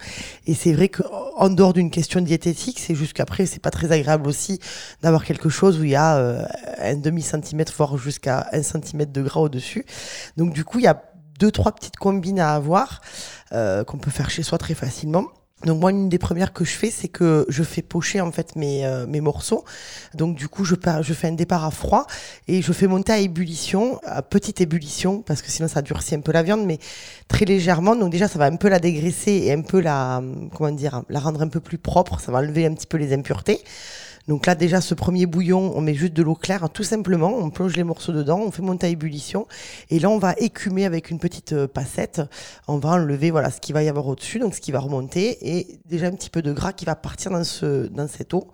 [0.47, 4.27] Et c'est vrai qu'en dehors d'une question diététique, c'est juste qu'après, c'est pas très agréable
[4.27, 4.61] aussi
[5.03, 6.43] d'avoir quelque chose où il y a euh,
[6.79, 9.85] un demi centimètre, voire jusqu'à un centimètre de gras au-dessus.
[10.39, 11.03] Donc, du coup, il y a
[11.39, 13.03] deux, trois petites combines à avoir
[13.53, 15.27] euh, qu'on peut faire chez soi très facilement.
[15.65, 18.57] Donc moi, une des premières que je fais, c'est que je fais pocher en fait
[18.57, 19.65] mes, euh, mes morceaux.
[20.15, 22.07] Donc du coup, je, je fais un départ à froid
[22.49, 26.21] et je fais monter à ébullition, à petite ébullition, parce que sinon ça durcit un
[26.21, 26.79] peu la viande, mais
[27.29, 27.95] très légèrement.
[27.95, 30.23] Donc déjà, ça va un peu la dégraisser et un peu la,
[30.57, 32.21] comment dire, la rendre un peu plus propre.
[32.21, 33.61] Ça va enlever un petit peu les impuretés.
[34.29, 37.35] Donc là, déjà, ce premier bouillon, on met juste de l'eau claire, tout simplement.
[37.37, 39.47] On plonge les morceaux dedans, on fait monter à ébullition.
[39.89, 42.23] Et là, on va écumer avec une petite euh, passette.
[42.69, 45.39] On va enlever voilà, ce qu'il va y avoir au-dessus, donc ce qui va remonter.
[45.57, 48.49] Et déjà un petit peu de gras qui va partir dans, ce, dans cette eau.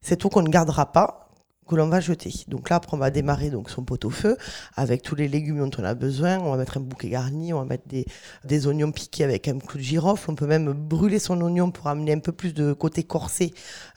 [0.00, 1.27] Cette eau qu'on ne gardera pas,
[1.68, 2.32] que l'on va jeter.
[2.48, 4.36] Donc là, après, on va démarrer donc son pot au feu
[4.74, 6.38] avec tous les légumes dont on a besoin.
[6.38, 8.06] On va mettre un bouquet garni, on va mettre des,
[8.44, 10.30] des oignons piqués avec un clou de girofle.
[10.30, 13.52] On peut même brûler son oignon pour amener un peu plus de côté corsé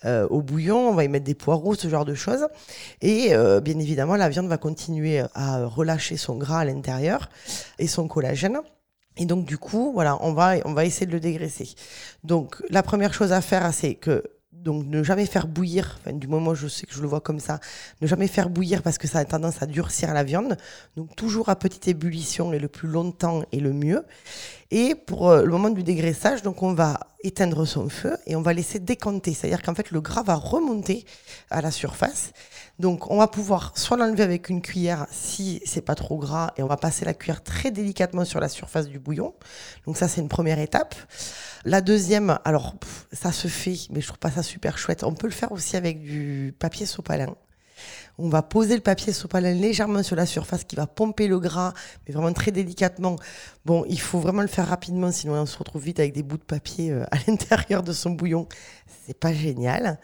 [0.06, 0.90] euh, au bouillon.
[0.90, 2.48] On va y mettre des poireaux, ce genre de choses.
[3.02, 7.30] Et euh, bien évidemment, la viande va continuer à relâcher son gras à l'intérieur
[7.80, 8.60] et son collagène.
[9.18, 11.70] Et donc du coup, voilà, on va on va essayer de le dégraisser.
[12.24, 14.24] Donc la première chose à faire, c'est que
[14.62, 17.22] donc ne jamais faire bouillir, enfin, du moment où je sais que je le vois
[17.22, 17.60] comme ça,
[18.02, 20.58] ne jamais faire bouillir parce que ça a tendance à durcir la viande.
[20.96, 24.06] Donc toujours à petite ébullition et le plus longtemps et le mieux.
[24.70, 28.42] Et pour euh, le moment du dégraissage, donc on va éteindre son feu et on
[28.42, 29.34] va laisser décanter.
[29.34, 31.06] C'est-à-dire qu'en fait le gras va remonter
[31.50, 32.32] à la surface.
[32.80, 36.64] Donc on va pouvoir soit l'enlever avec une cuillère si c'est pas trop gras et
[36.64, 39.34] on va passer la cuillère très délicatement sur la surface du bouillon.
[39.86, 40.96] Donc ça c'est une première étape.
[41.66, 42.76] La deuxième, alors
[43.12, 45.04] ça se fait, mais je trouve pas ça super chouette.
[45.04, 47.36] On peut le faire aussi avec du papier sopalin.
[48.18, 51.74] On va poser le papier sopalin légèrement sur la surface qui va pomper le gras,
[52.08, 53.16] mais vraiment très délicatement.
[53.66, 56.38] Bon, il faut vraiment le faire rapidement, sinon on se retrouve vite avec des bouts
[56.38, 58.48] de papier euh, à l'intérieur de son bouillon.
[59.06, 60.00] C'est pas génial.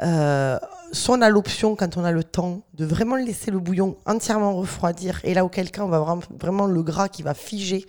[0.00, 0.58] Euh,
[0.92, 4.54] soit on a l'option, quand on a le temps, de vraiment laisser le bouillon entièrement
[4.54, 5.20] refroidir.
[5.24, 7.86] Et là, auquel cas, on va avoir vraiment le gras qui va figer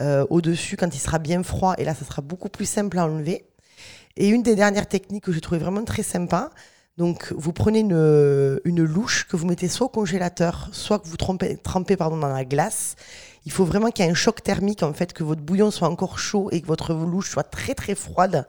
[0.00, 1.74] euh, au-dessus quand il sera bien froid.
[1.78, 3.44] Et là, ça sera beaucoup plus simple à enlever.
[4.16, 6.50] Et une des dernières techniques que j'ai trouvé vraiment très sympa,
[6.98, 11.16] donc vous prenez une, une, louche que vous mettez soit au congélateur, soit que vous
[11.16, 12.96] trempez, trempez pardon, dans la glace.
[13.46, 15.88] Il faut vraiment qu'il y ait un choc thermique, en fait, que votre bouillon soit
[15.88, 18.46] encore chaud et que votre louche soit très très froide.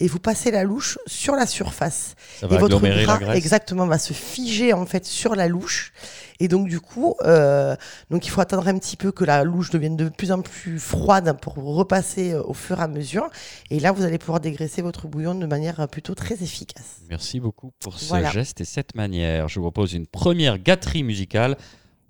[0.00, 2.16] Et vous passez la louche sur la surface.
[2.40, 5.92] Ça et votre gras, exactement, va se figer en fait sur la louche.
[6.40, 7.76] Et donc du coup, euh,
[8.10, 10.80] donc il faut attendre un petit peu que la louche devienne de plus en plus
[10.80, 13.30] froide pour repasser euh, au fur et à mesure.
[13.70, 17.02] Et là, vous allez pouvoir dégraisser votre bouillon de manière euh, plutôt très efficace.
[17.08, 18.30] Merci beaucoup pour ce Voilà.
[18.30, 19.46] geste et cette manière.
[19.48, 21.56] Je vous propose une première gâterie musicale.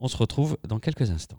[0.01, 1.39] On se retrouve dans quelques instants.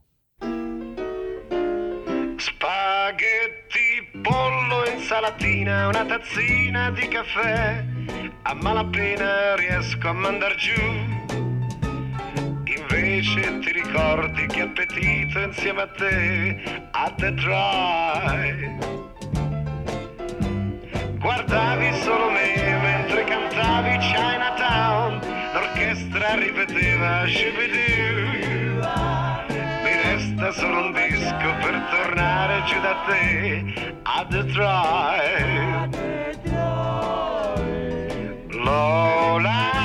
[4.21, 7.83] Pollo, insalatina, una tazzina di caffè.
[8.43, 10.81] A malapena riesco a mandar giù.
[12.65, 19.01] Invece ti ricordi che appetito insieme a te a Detroit.
[21.17, 25.19] Guardavi solo me mentre cantavi Chinatown.
[25.53, 28.62] L'orchestra ripeteva Shibidoo.
[30.43, 33.63] Resta solo un disco per tornare giù da te.
[34.03, 35.97] A Detroit.
[38.51, 39.82] Lola,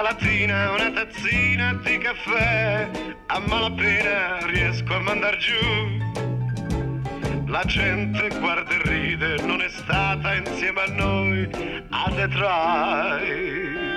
[0.00, 2.90] Insalatina, una tazzina di caffè.
[3.26, 5.98] A malapena riesco a mandar giù.
[7.44, 11.50] La gente guarda e ride, non è stata insieme a noi
[11.90, 13.89] a Detroit.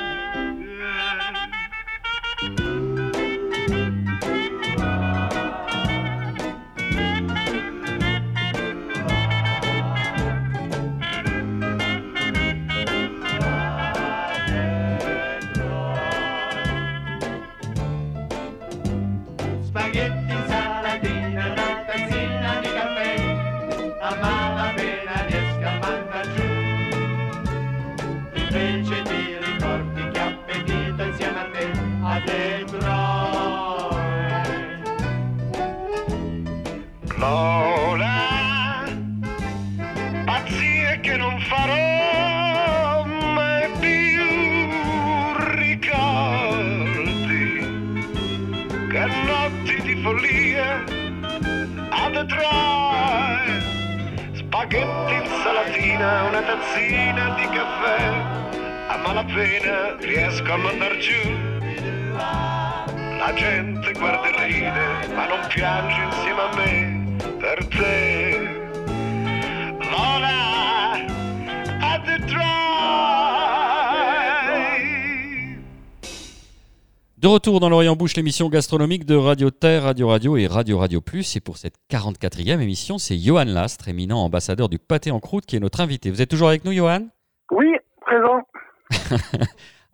[77.44, 81.36] Retour dans l'Orient Bouche, l'émission gastronomique de Radio Terre, Radio Radio et Radio Radio Plus.
[81.36, 85.58] Et pour cette 44e émission, c'est Johan Lastre, éminent ambassadeur du pâté en croûte, qui
[85.58, 86.10] est notre invité.
[86.10, 87.02] Vous êtes toujours avec nous, Johan?
[87.52, 88.48] Oui, présent.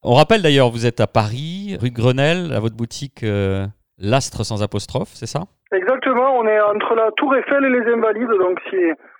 [0.03, 3.65] On rappelle d'ailleurs, vous êtes à Paris, rue de Grenelle, à votre boutique euh,
[3.97, 5.45] Lastre sans apostrophe, c'est ça?
[5.71, 8.77] Exactement, on est entre la Tour Eiffel et les Invalides, donc si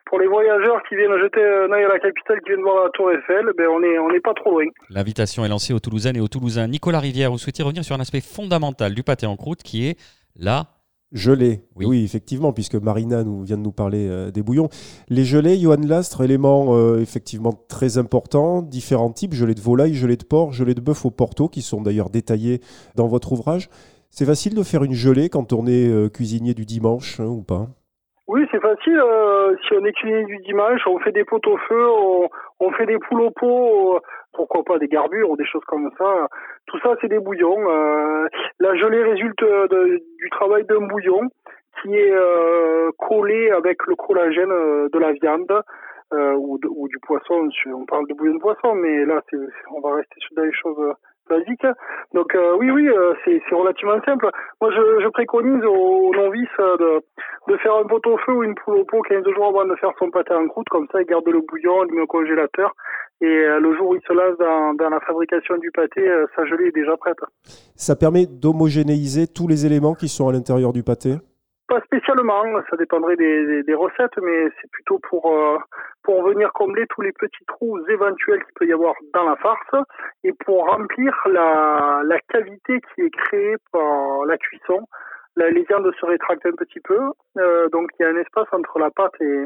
[0.09, 2.89] pour les voyageurs qui viennent jeter un œil à la capitale, qui viennent voir la
[2.89, 4.65] Tour Eiffel, ben on est on n'est pas trop loin.
[4.89, 6.67] L'invitation est lancée aux Toulousaines et aux Toulousains.
[6.67, 9.97] Nicolas Rivière, vous souhaitez revenir sur un aspect fondamental du pâté en croûte qui est
[10.35, 10.67] la
[11.11, 11.87] Gelée, Oui.
[11.87, 12.03] oui.
[12.03, 14.69] effectivement, puisque Marina nous, vient de nous parler euh, des bouillons.
[15.07, 20.17] Les gelées, Johan Lastre, élément euh, effectivement très important, différents types, gelée de volaille, gelée
[20.17, 22.61] de porc, gelée de bœuf au porto, qui sont d'ailleurs détaillés
[22.93, 23.71] dans votre ouvrage.
[24.11, 27.41] C'est facile de faire une gelée quand on est euh, cuisinier du dimanche hein, ou
[27.41, 27.69] pas?
[28.31, 28.99] Oui, c'est facile.
[29.03, 32.71] euh, si on est cuisinier du dimanche, on fait des pots au feu, on, on
[32.73, 33.99] fait des poules au pot, euh,
[34.33, 36.27] pourquoi pas des garbures ou des choses comme ça.
[36.67, 37.57] Tout ça, c'est des bouillons.
[37.67, 38.27] euh,
[38.59, 41.21] la gelée résulte de- du travail d'un bouillon
[41.81, 45.51] qui est euh, collé avec le collagène euh, de la viande
[46.13, 47.49] euh, ou, ou du poisson.
[47.73, 49.21] On parle de bouillon de poisson, mais là,
[49.75, 50.93] on va rester sur des choses
[51.29, 51.65] basique.
[52.13, 54.29] Donc euh, oui, oui, euh, c'est relativement simple.
[54.61, 58.55] Moi, je, préconise aux novices euh, de, de faire un pot au feu ou une
[58.55, 60.67] poule au pot 15 jours avant de faire son pâté en croûte.
[60.69, 62.73] Comme ça, il garde le bouillon, il met au congélateur.
[63.21, 66.71] Et le jour où il se lance dans, la fabrication du pâté, sa gelée est
[66.71, 67.17] déjà prête.
[67.75, 71.15] Ça permet d'homogénéiser tous les éléments qui sont à l'intérieur du pâté?
[71.69, 75.57] Pas spécialement, ça dépendrait des, des, des recettes, mais c'est plutôt pour euh,
[76.01, 79.85] pour venir combler tous les petits trous éventuels qu'il peut y avoir dans la farce
[80.23, 84.79] et pour remplir la, la cavité qui est créée par la cuisson.
[85.35, 86.99] La, les viandes se rétractent un petit peu,
[87.37, 89.45] euh, donc il y a un espace entre la pâte et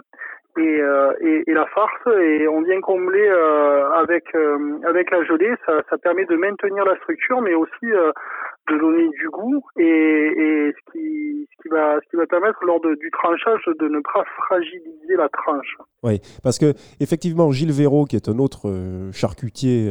[0.57, 1.13] et, euh,
[1.47, 5.51] et, la farce et on vient combler euh, avec euh, avec la gelée.
[5.65, 11.69] Ça, permet de maintenir la structure, mais aussi de donner du goût et, ce qui
[11.69, 15.77] va permettre lors du tranchage de ne pas fragiliser la tranche.
[16.03, 18.69] Oui, parce que effectivement, Gilles Véraud, qui est un autre
[19.13, 19.89] charcutier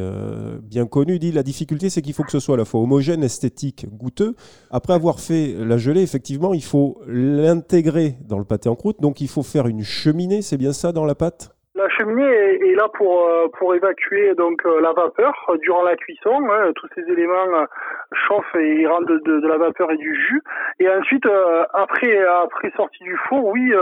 [0.62, 3.22] bien connu, dit la difficulté, c'est qu'il faut que ce soit à la fois homogène,
[3.22, 4.34] esthétique, goûteux.
[4.70, 9.00] Après avoir fait la gelée, effectivement, il faut l'intégrer dans le pâté en croûte.
[9.00, 11.48] Donc, il faut faire une cheminée, c'est bien ça, dans la pâte?
[11.74, 15.82] La cheminée est, est là pour euh, pour évacuer donc euh, la vapeur euh, durant
[15.82, 16.34] la cuisson.
[16.50, 16.72] hein.
[16.76, 17.64] tous ces éléments euh,
[18.12, 20.42] chauffent et rendent de, de, de la vapeur et du jus.
[20.78, 23.72] Et ensuite, euh, après après sortie du four, oui,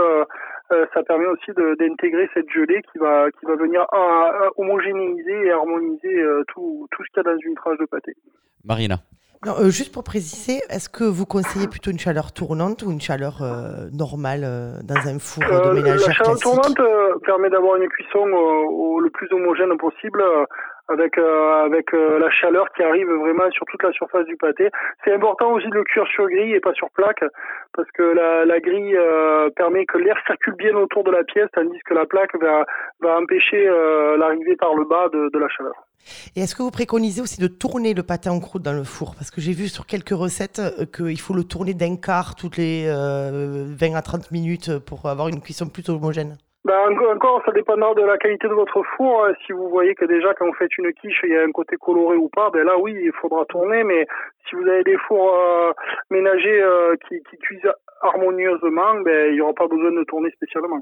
[0.93, 6.23] ça permet aussi d'intégrer cette gelée qui va qui va venir euh, homogénéiser et harmoniser
[6.47, 8.13] tout tout ce qu'il y a dans une tranche de pâté.
[8.63, 8.95] Marina.
[9.45, 13.01] Non, euh, juste pour préciser, est-ce que vous conseillez plutôt une chaleur tournante ou une
[13.01, 16.43] chaleur euh, normale euh, dans un four de la ménagère chaleur classique?
[16.43, 20.21] tournante permet d'avoir une cuisson au- le plus homogène possible
[20.91, 24.69] avec euh, euh, la chaleur qui arrive vraiment sur toute la surface du pâté.
[25.03, 27.23] C'est important aussi de le cuire sur grille et pas sur plaque
[27.73, 31.79] parce que la, grille euh, permet que l'air circule bien autour de la pièce tandis
[31.85, 32.65] que la plaque va
[33.17, 33.65] empêcher
[34.17, 35.73] l'arrivée par le bas de, la chaleur.
[36.35, 39.15] Et est-ce que vous préconisez aussi de tourner le pâté en croûte dans le four?
[39.15, 40.61] Parce que j'ai vu sur quelques recettes
[40.95, 45.27] qu'il faut le tourner d'un quart toutes les euh, 20 à 30 minutes pour avoir
[45.27, 46.37] une cuisson plus homogène.
[46.63, 46.77] Ben,
[47.15, 49.23] encore, ça dépendra de la qualité de votre four.
[49.23, 51.51] Euh, Si vous voyez que déjà quand vous faites une quiche, il y a un
[51.51, 53.83] côté coloré ou pas, ben là oui, il faudra tourner.
[53.83, 54.05] Mais
[54.47, 55.71] si vous avez des fours euh,
[56.11, 57.71] ménagers euh, qui, cuisent
[58.03, 60.81] harmonieusement, ben il n'y aura pas besoin de tourner spécialement.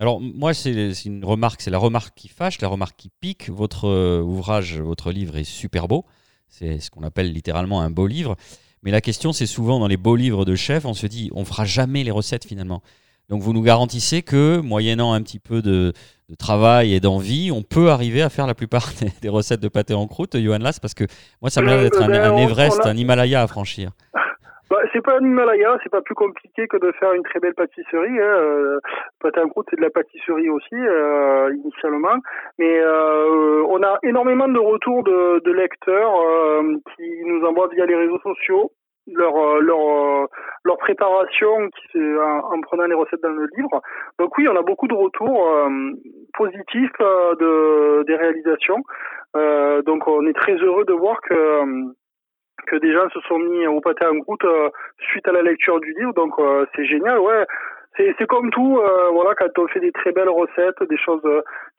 [0.00, 3.48] Alors moi c'est c'est une remarque, c'est la remarque qui fâche, la remarque qui pique.
[3.48, 6.04] Votre euh, ouvrage, votre livre est super beau.
[6.48, 8.34] C'est ce qu'on appelle littéralement un beau livre.
[8.82, 11.44] Mais la question c'est souvent dans les beaux livres de chef, on se dit on
[11.44, 12.82] fera jamais les recettes finalement.
[13.28, 15.92] Donc vous nous garantissez que moyennant un petit peu de,
[16.28, 19.68] de travail et d'envie, on peut arriver à faire la plupart des, des recettes de
[19.68, 21.04] pâté en croûte, Johan Lass, parce que
[21.40, 23.90] moi ça me l'air d'être un, ben, un Everest, un Himalaya à franchir.
[24.72, 27.52] Bah, c'est pas un Himalaya, c'est pas plus compliqué que de faire une très belle
[27.52, 28.18] pâtisserie.
[28.18, 28.36] Hein.
[28.40, 28.80] Euh,
[29.20, 32.16] pâté en croûte, c'est de la pâtisserie aussi, euh, initialement.
[32.58, 37.84] Mais euh, on a énormément de retours de, de lecteurs euh, qui nous envoient via
[37.84, 38.72] les réseaux sociaux
[39.06, 40.26] leur euh, leur euh,
[40.64, 43.80] leur préparation qui en, en prenant les recettes dans le livre.
[44.18, 45.68] Donc oui, on a beaucoup de retours euh,
[46.34, 48.82] positifs euh, de des réalisations.
[49.36, 51.84] Euh, donc on est très heureux de voir que euh,
[52.66, 54.46] que des gens se sont mis au pâté en croûte
[55.10, 56.14] suite à la lecture du livre.
[56.14, 56.34] Donc
[56.76, 57.44] c'est génial, ouais.
[57.96, 58.80] C'est c'est comme tout,
[59.12, 61.22] voilà, quand on fait des très belles recettes, des choses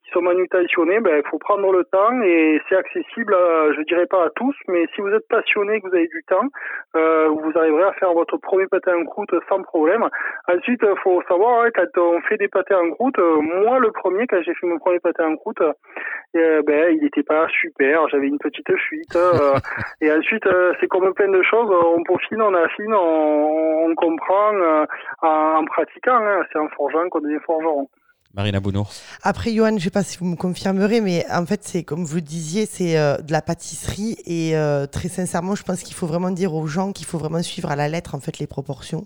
[0.04, 4.06] qui sont manutentionnées, ben il faut prendre le temps et c'est accessible, euh, je dirais
[4.06, 6.48] pas à tous, mais si vous êtes passionné, que vous avez du temps,
[6.96, 10.08] euh, vous arriverez à faire votre premier pâté en croûte sans problème.
[10.48, 13.92] Ensuite, il faut savoir, hein, quand on fait des pâtés en croûte, euh, moi le
[13.92, 18.08] premier, quand j'ai fait mon premier pâté en croûte, euh, ben il n'était pas super,
[18.10, 19.16] j'avais une petite fuite.
[19.16, 19.56] euh,
[20.02, 24.54] et ensuite, euh, c'est comme plein de choses, on peaufine, on affine, on, on comprend
[24.56, 24.86] euh,
[25.22, 26.18] en, en pratiquant.
[26.18, 26.42] hein.
[26.52, 27.88] C'est en forgeant qu'on devient forgeron.
[28.34, 28.90] Marina Bounour.
[29.22, 32.04] Après, Johan, je ne sais pas si vous me confirmerez, mais en fait, c'est comme
[32.04, 34.18] vous le disiez, c'est euh, de la pâtisserie.
[34.26, 37.44] Et euh, très sincèrement, je pense qu'il faut vraiment dire aux gens qu'il faut vraiment
[37.44, 39.06] suivre à la lettre en fait les proportions.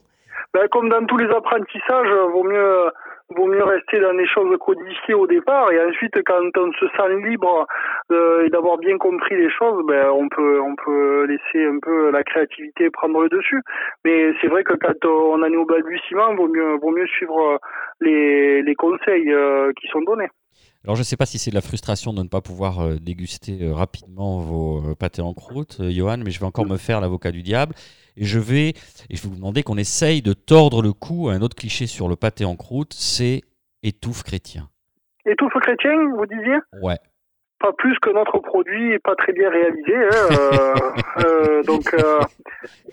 [0.53, 2.89] Ben, comme dans tous les apprentissages, vaut mieux
[3.35, 7.27] vaut mieux rester dans des choses codifiées au départ et ensuite quand on se sent
[7.27, 7.67] libre
[8.11, 12.09] euh, et d'avoir bien compris les choses, ben on peut on peut laisser un peu
[12.11, 13.61] la créativité prendre le dessus.
[14.05, 17.37] Mais c'est vrai que quand on en est au balbutiement, vaut mieux vaut mieux suivre
[17.39, 17.57] euh,
[18.01, 20.29] les les conseils euh, qui sont donnés.
[20.83, 22.95] Alors je ne sais pas si c'est de la frustration de ne pas pouvoir euh,
[22.95, 27.01] déguster euh, rapidement vos euh, pâtés en croûte, Johan, mais je vais encore me faire
[27.01, 27.73] l'avocat du diable.
[28.15, 31.33] Et je vais, et je vais vous demander qu'on essaye de tordre le cou à
[31.33, 33.41] un autre cliché sur le pâté en croûte, c'est
[33.83, 34.69] étouffe chrétien.
[35.25, 36.57] Étouffe chrétien, vous disiez?
[36.81, 36.97] Ouais.
[37.59, 39.95] Pas plus que notre produit est pas très bien réalisé.
[39.95, 40.73] hein, euh,
[41.25, 42.19] euh, donc euh,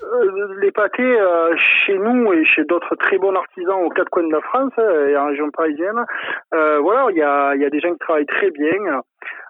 [0.03, 1.16] euh, les pâtés
[1.57, 5.07] chez nous et chez d'autres très bons artisans aux quatre coins de la France hein,
[5.09, 6.05] et en région parisienne,
[6.53, 9.00] voilà, il y a, y a des gens qui travaillent très bien.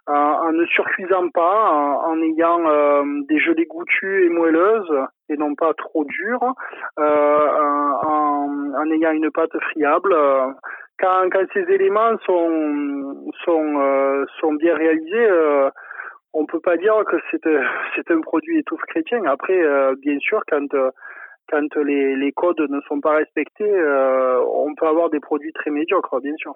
[0.06, 4.92] en, en ne surcuisant pas, en, ayant euh, des gelées goûtues et moelleuses
[5.30, 6.52] et non pas trop dures,
[6.98, 7.48] euh,
[8.02, 10.14] en, en ayant une pâte friable.
[10.98, 15.68] Quand, quand ces éléments sont sont euh, sont bien réalisés, euh,
[16.32, 17.62] on peut pas dire que c'est euh,
[17.94, 19.24] c'est un produit étouffe chrétien.
[19.26, 20.68] Après, euh, bien sûr, quand
[21.50, 25.70] quand les, les codes ne sont pas respectés, euh, on peut avoir des produits très
[25.70, 26.54] médiocres, bien sûr.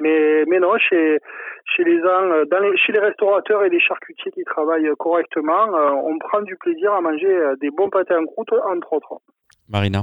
[0.00, 1.20] Mais, mais non, chez,
[1.66, 6.18] chez les dans les, chez les restaurateurs et les charcutiers qui travaillent correctement, euh, on
[6.18, 9.20] prend du plaisir à manger des bons pâtés en croûte, entre autres.
[9.68, 10.02] Marina.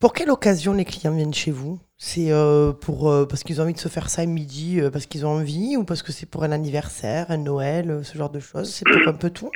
[0.00, 1.78] Pour quelle occasion les clients viennent chez vous?
[2.02, 5.04] C'est euh, euh, parce qu'ils ont envie de se faire ça à midi, euh, parce
[5.04, 8.40] qu'ils ont envie, ou parce que c'est pour un anniversaire, un Noël, ce genre de
[8.40, 8.72] choses?
[8.72, 9.50] C'est pour un peu tout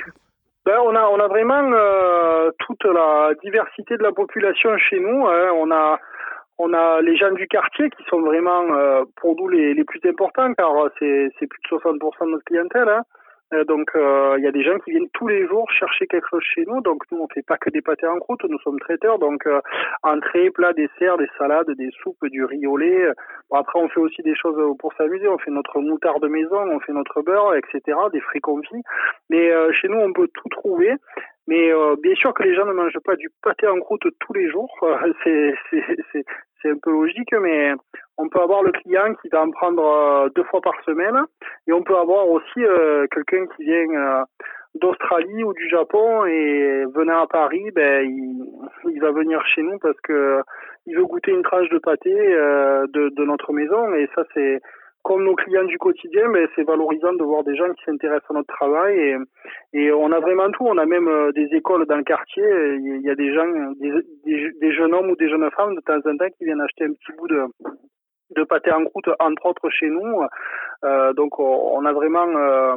[0.63, 1.63] Ben, on a on a vraiment
[2.59, 5.25] toute la diversité de la population chez nous.
[5.25, 5.49] hein.
[5.55, 5.97] On a
[6.59, 8.61] on a les gens du quartier qui sont vraiment
[9.15, 12.89] pour nous les, les plus importants car c'est c'est plus de 60% de notre clientèle.
[12.89, 13.01] hein.
[13.53, 16.27] Euh, donc euh, il y a des gens qui viennent tous les jours chercher quelque
[16.29, 16.81] chose chez nous.
[16.81, 19.19] Donc nous on fait pas que des pâtés en croûte, nous sommes traiteurs.
[19.19, 19.61] Donc euh,
[20.03, 23.07] entrée, plat, dessert, des salades, des soupes, du riz au lait.
[23.49, 25.27] Bon, après on fait aussi des choses pour s'amuser.
[25.27, 27.97] On fait notre moutarde maison, on fait notre beurre, etc.
[28.11, 28.83] Des fruits confits.
[29.29, 30.95] Mais euh, chez nous on peut tout trouver.
[31.47, 34.33] Mais euh, bien sûr que les gens ne mangent pas du pâté en croûte tous
[34.33, 34.71] les jours.
[34.83, 35.13] Euh,
[36.11, 36.25] c'est
[36.65, 37.73] c'est- un peu logique, mais
[38.17, 41.17] on peut avoir le client qui va en prendre euh, deux fois par semaine.
[41.67, 44.23] Et on peut avoir aussi euh, quelqu'un qui vient euh,
[44.75, 49.99] d'Australie ou du Japon et venant à Paris, ben, il, va venir chez nous parce
[50.01, 50.41] que
[50.85, 53.93] il veut goûter une tranche de pâté de, de notre maison.
[53.95, 54.61] Et ça, c'est
[55.07, 58.33] comme nos clients du quotidien, mais c'est valorisant de voir des gens qui s'intéressent à
[58.33, 58.93] notre travail.
[58.97, 59.15] Et,
[59.79, 60.65] et on a vraiment tout.
[60.65, 62.43] On a même euh, des écoles dans le quartier.
[62.89, 63.47] Il y a des gens,
[63.79, 63.91] des,
[64.25, 66.85] des, des jeunes hommes ou des jeunes femmes de temps en temps qui viennent acheter
[66.85, 67.41] un petit bout de,
[68.37, 70.23] de pâté en croûte, entre autres chez nous.
[70.83, 72.75] Euh, donc on a vraiment euh,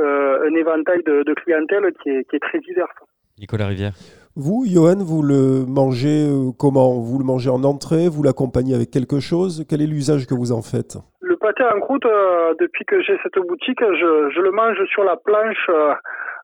[0.00, 2.92] euh, un éventail de, de clientèle qui est, qui est très divers.
[3.38, 3.92] Nicolas Rivière.
[4.34, 6.26] Vous, Johan, vous le mangez
[6.58, 7.00] comment?
[7.00, 8.08] Vous le mangez en entrée?
[8.08, 9.66] Vous l'accompagnez avec quelque chose?
[9.68, 10.96] Quel est l'usage que vous en faites?
[11.30, 15.14] Le pâté en croûte, euh, depuis que j'ai cette boutique, je, le mange sur la
[15.14, 15.94] planche euh,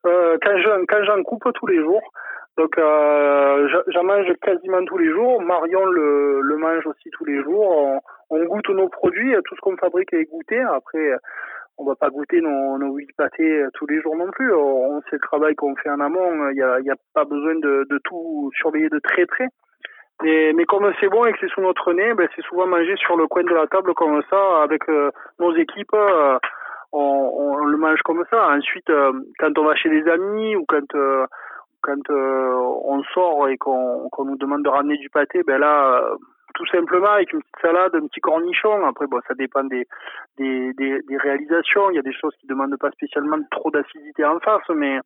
[0.06, 2.08] euh, quand je- quand j'en coupe tous les jours.
[2.56, 5.42] Donc je- j'en mange quasiment tous les jours.
[5.42, 8.00] Marion le, mange aussi tous les jours.
[8.30, 10.60] On, goûte nos produits, tout ce qu'on fabrique est goûté.
[10.60, 11.16] Après,
[11.78, 14.54] on va pas goûter nos, huit pâtés tous les jours non plus.
[14.54, 16.48] On sait le travail qu'on fait en amont.
[16.50, 19.48] Il y a, pas besoin de tout surveiller de très près.
[20.22, 22.96] Mais, mais comme c'est bon et que c'est sous notre nez, ben c'est souvent mangé
[22.96, 25.92] sur le coin de la table comme ça, avec euh, nos équipes.
[25.94, 26.38] euh,
[26.92, 28.48] on, on le mange comme ça.
[28.50, 31.26] Ensuite, euh, quand on va chez les amis ou quand euh,
[31.82, 36.00] quand euh, on sort et qu'on qu'on nous demande de ramener du pâté, ben là,
[36.00, 36.16] euh,
[36.54, 38.86] tout simplement avec une petite salade, un petit cornichon.
[38.86, 39.86] Après, bon, ça dépend des
[40.38, 41.90] des, des, des réalisations.
[41.90, 44.98] Il y a des choses qui demandent pas spécialement trop d'acidité en face, mais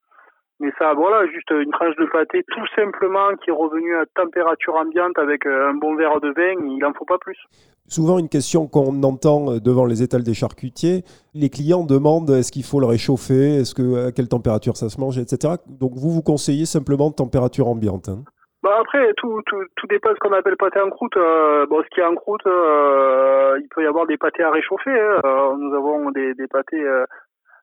[0.60, 4.74] mais ça, voilà, juste une tranche de pâté tout simplement qui est revenue à température
[4.76, 7.38] ambiante avec euh, un bon verre de vin, il en faut pas plus.
[7.88, 11.02] Souvent, une question qu'on entend euh, devant les étals des charcutiers,
[11.34, 15.00] les clients demandent est-ce qu'il faut le réchauffer, est-ce que, à quelle température ça se
[15.00, 15.54] mange, etc.
[15.66, 18.08] Donc vous, vous conseillez simplement température ambiante.
[18.08, 18.22] hein?
[18.62, 21.16] Bah après, tout, tout, tout dépend de ce qu'on appelle pâté en croûte.
[21.16, 24.50] Euh, bon, ce qui est en croûte, euh, il peut y avoir des pâtés à
[24.50, 24.90] réchauffer.
[24.90, 25.20] hein.
[25.24, 26.84] Euh, nous avons des, des pâtés,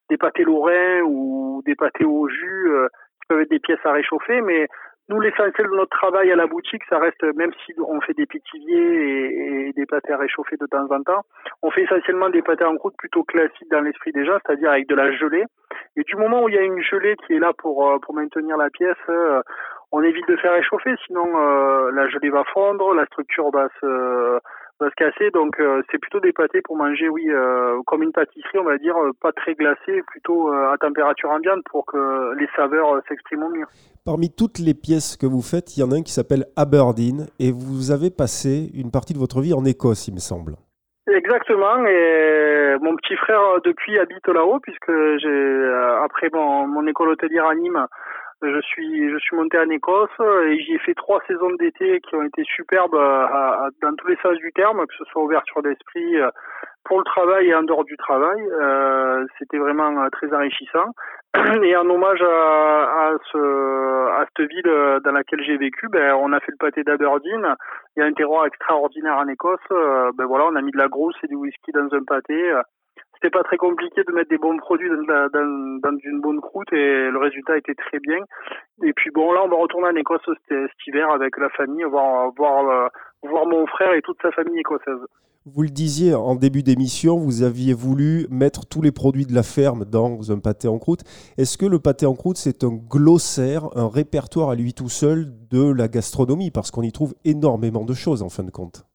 [0.09, 2.87] des pâtés lorrains ou des pâtés au jus euh,
[3.21, 4.41] qui peuvent être des pièces à réchauffer.
[4.41, 4.67] Mais
[5.09, 8.25] nous, l'essentiel de notre travail à la boutique, ça reste, même si on fait des
[8.25, 11.23] pétiviers et, et des pâtés à réchauffer de temps en temps,
[11.61, 14.95] on fait essentiellement des pâtés en croûte plutôt classiques dans l'esprit déjà, c'est-à-dire avec de
[14.95, 15.45] la gelée.
[15.95, 18.13] Et du moment où il y a une gelée qui est là pour, euh, pour
[18.13, 19.41] maintenir la pièce, euh,
[19.91, 24.39] on évite de faire réchauffer, sinon euh, la gelée va fondre, la structure va se
[24.79, 25.31] va se casser.
[25.31, 28.77] Donc euh, c'est plutôt des pâtés pour manger, oui, euh, comme une pâtisserie, on va
[28.77, 33.43] dire, euh, pas très glacée, plutôt euh, à température ambiante pour que les saveurs s'expriment
[33.43, 33.65] au mieux.
[34.05, 37.27] Parmi toutes les pièces que vous faites, il y en a un qui s'appelle Aberdeen
[37.39, 40.55] et vous avez passé une partie de votre vie en Écosse, il me semble.
[41.09, 41.85] Exactement.
[41.85, 45.71] Et mon petit frère depuis habite là-haut puisque j'ai
[46.03, 47.87] après mon, mon école hôtelière à Nîmes,
[48.41, 50.09] je suis je suis monté en Écosse
[50.45, 54.17] et j'y ai fait trois saisons d'été qui ont été superbes à- dans tous les
[54.17, 56.29] sens du terme, que ce soit ouverture d'esprit euh,
[56.85, 58.39] pour le travail et en dehors du travail.
[58.61, 60.91] Euh, C'était vraiment euh, très enrichissant.
[61.63, 66.13] Et en hommage à, à, ce, à cette ville euh, dans laquelle j'ai vécu, ben,
[66.15, 67.55] on a fait le pâté d'Aberdeen.
[67.95, 69.59] Il y a un terroir extraordinaire en Écosse.
[69.69, 72.53] Ben voilà, on a mis de la grousse et du whisky dans un pâté.
[73.17, 77.17] C'était pas très compliqué de mettre des bons produits dans, une bonne croûte et le
[77.17, 78.19] résultat était très bien.
[78.83, 81.83] Et puis bon, là, on va retourner en Écosse cet, cet hiver avec la famille,
[81.83, 82.87] voir, voir, euh,
[83.23, 84.99] voir mon frère et toute sa famille écossaise.
[85.49, 89.43] Vous le disiez en début d'émission, vous aviez voulu mettre tous les produits de la
[89.43, 91.05] ferme dans un pâté en croûte.
[91.37, 95.31] Est-ce que le pâté en croûte, c'est un glossaire, un répertoire à lui tout seul
[95.49, 96.51] de la gastronomie?
[96.51, 98.86] Parce qu'on y trouve énormément de choses en fin de compte.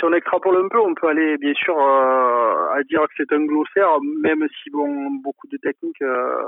[0.00, 3.30] Si on extrapole un peu, on peut aller bien sûr euh, à dire que c'est
[3.34, 6.42] un glossaire, même si bon, beaucoup de techniques, euh,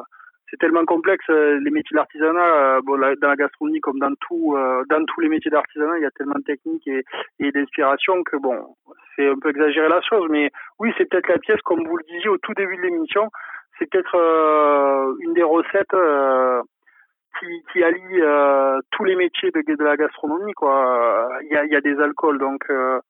[0.49, 1.27] c'est tellement complexe.
[1.29, 5.21] euh, Les métiers d'artisanat, euh, bon, dans la gastronomie comme dans tout, euh, dans tous
[5.21, 8.57] les métiers d'artisanat, il y a tellement de techniques et, d'inspiration que bon,
[9.17, 10.27] c'est un peu exagéré la chose.
[10.31, 13.29] Mais oui, c'est peut-être la pièce, comme vous le disiez au tout début de l'émission,
[13.79, 14.17] c'est peut-être
[15.21, 15.95] une des recettes.
[17.39, 21.29] Qui, qui allie euh, tous les métiers de, de la gastronomie quoi.
[21.43, 23.01] Il y a, il y a des alcools donc euh,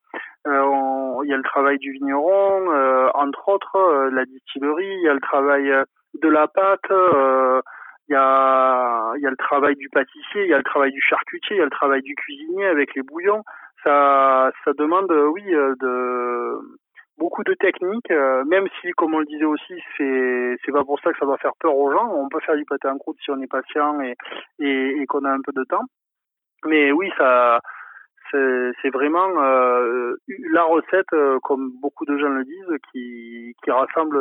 [0.46, 4.92] euh, on- il y a le travail du vigneron, euh, entre autres, euh, la distillerie,
[4.98, 5.84] il y a le travail euh,
[6.20, 6.80] de la pâte,
[8.08, 10.90] il y a, il y a le travail du pâtissier, il y a le travail
[10.92, 13.42] du charcutier, il y a le travail du cuisinier avec les bouillons.
[13.84, 16.58] Ça, ça demande, oui, de
[17.22, 20.98] beaucoup de techniques, euh, même si, comme on le disait aussi, c'est c'est pas pour
[21.00, 22.08] ça que ça doit faire peur aux gens.
[22.12, 24.16] On peut faire du pâté en croûte si on est patient et,
[24.58, 25.84] et, qu'on a un peu de temps.
[26.66, 27.60] Mais oui, ça,
[28.32, 30.14] c'est vraiment euh,
[30.52, 34.18] la recette, euh, comme beaucoup de gens le disent, qui, qui rassemble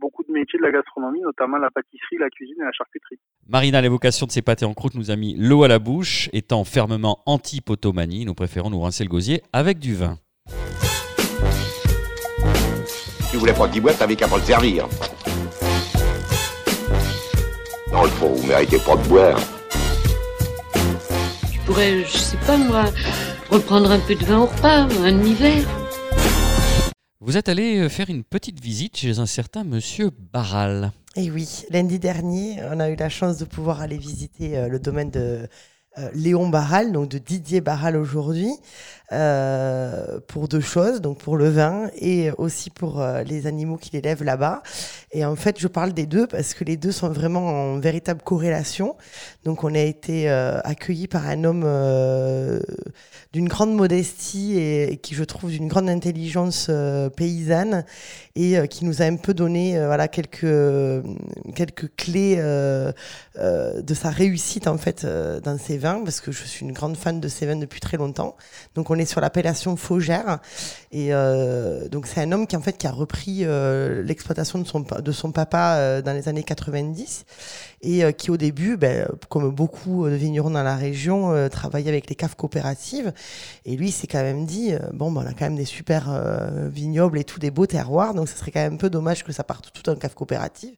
[0.00, 3.18] beaucoup de métiers de la gastronomie, notamment la pâtisserie, la cuisine et la charcuterie.
[3.48, 6.28] Marina, l'évocation de ces pâtés en croûte nous a mis l'eau à la bouche.
[6.34, 10.16] Étant fermement anti-potomanie, nous préférons nous rincer le gosier avec du vin.
[13.30, 14.88] Tu voulais pas qu'il boive, t'avais qu'à pas le servir.
[17.92, 19.38] Dans le fond, vous méritez pas de boire.
[21.52, 22.86] Je pourrais, je sais pas moi,
[23.48, 25.64] reprendre un peu de vin au repas, un demi-verre.
[27.20, 30.90] Vous êtes allé euh, faire une petite visite chez un certain monsieur Barral.
[31.14, 34.80] Et oui, lundi dernier, on a eu la chance de pouvoir aller visiter euh, le
[34.80, 35.46] domaine de
[35.98, 38.52] euh, Léon Barral, donc de Didier Barral aujourd'hui,
[39.12, 43.96] euh, pour deux choses, donc pour le vin et aussi pour euh, les animaux qu'il
[43.96, 44.62] élève là-bas.
[45.10, 48.22] Et en fait, je parle des deux parce que les deux sont vraiment en véritable
[48.22, 48.96] corrélation.
[49.44, 52.60] Donc, on a été euh, accueillis par un homme euh,
[53.32, 56.70] d'une grande modestie et, qui, je trouve, d'une grande intelligence
[57.16, 57.84] paysanne
[58.36, 60.46] et qui nous a un peu donné voilà quelques
[61.54, 66.72] quelques clés de sa réussite en fait dans ses vins parce que je suis une
[66.72, 68.36] grande fan de ses vins depuis très longtemps.
[68.74, 70.40] Donc on sur l'appellation Faugère
[70.92, 74.64] et euh, donc c'est un homme qui en fait qui a repris euh, l'exploitation de
[74.64, 77.24] son de son papa euh, dans les années 90
[77.82, 82.14] et qui au début, ben, comme beaucoup de vignerons dans la région, travaillait avec les
[82.14, 83.10] caves coopératives.
[83.64, 86.10] Et lui, s'est quand même dit, bon, ben, on a quand même des super
[86.70, 89.32] vignobles et tout, des beaux terroirs, donc ce serait quand même un peu dommage que
[89.32, 90.74] ça parte tout en cave coopérative.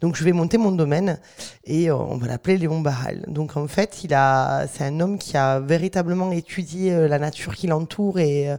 [0.00, 1.18] Donc je vais monter mon domaine
[1.64, 3.24] et euh, on va l'appeler Léon Barral.
[3.26, 7.56] Donc en fait, il a, c'est un homme qui a véritablement étudié euh, la nature
[7.56, 8.56] qui l'entoure et, euh,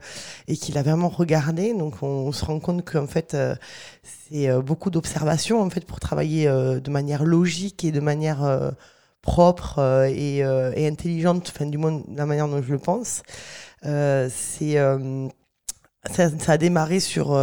[0.49, 1.73] et qui l'a vraiment regardé.
[1.73, 3.37] Donc on, se rend compte qu'en fait,
[4.03, 8.73] c'est beaucoup d'observations en fait pour travailler de manière logique et de manière
[9.21, 13.23] propre et, intelligente, enfin du moins de la manière dont je le pense.
[13.85, 14.77] Euh, c'est
[16.11, 17.37] ça, a démarré sur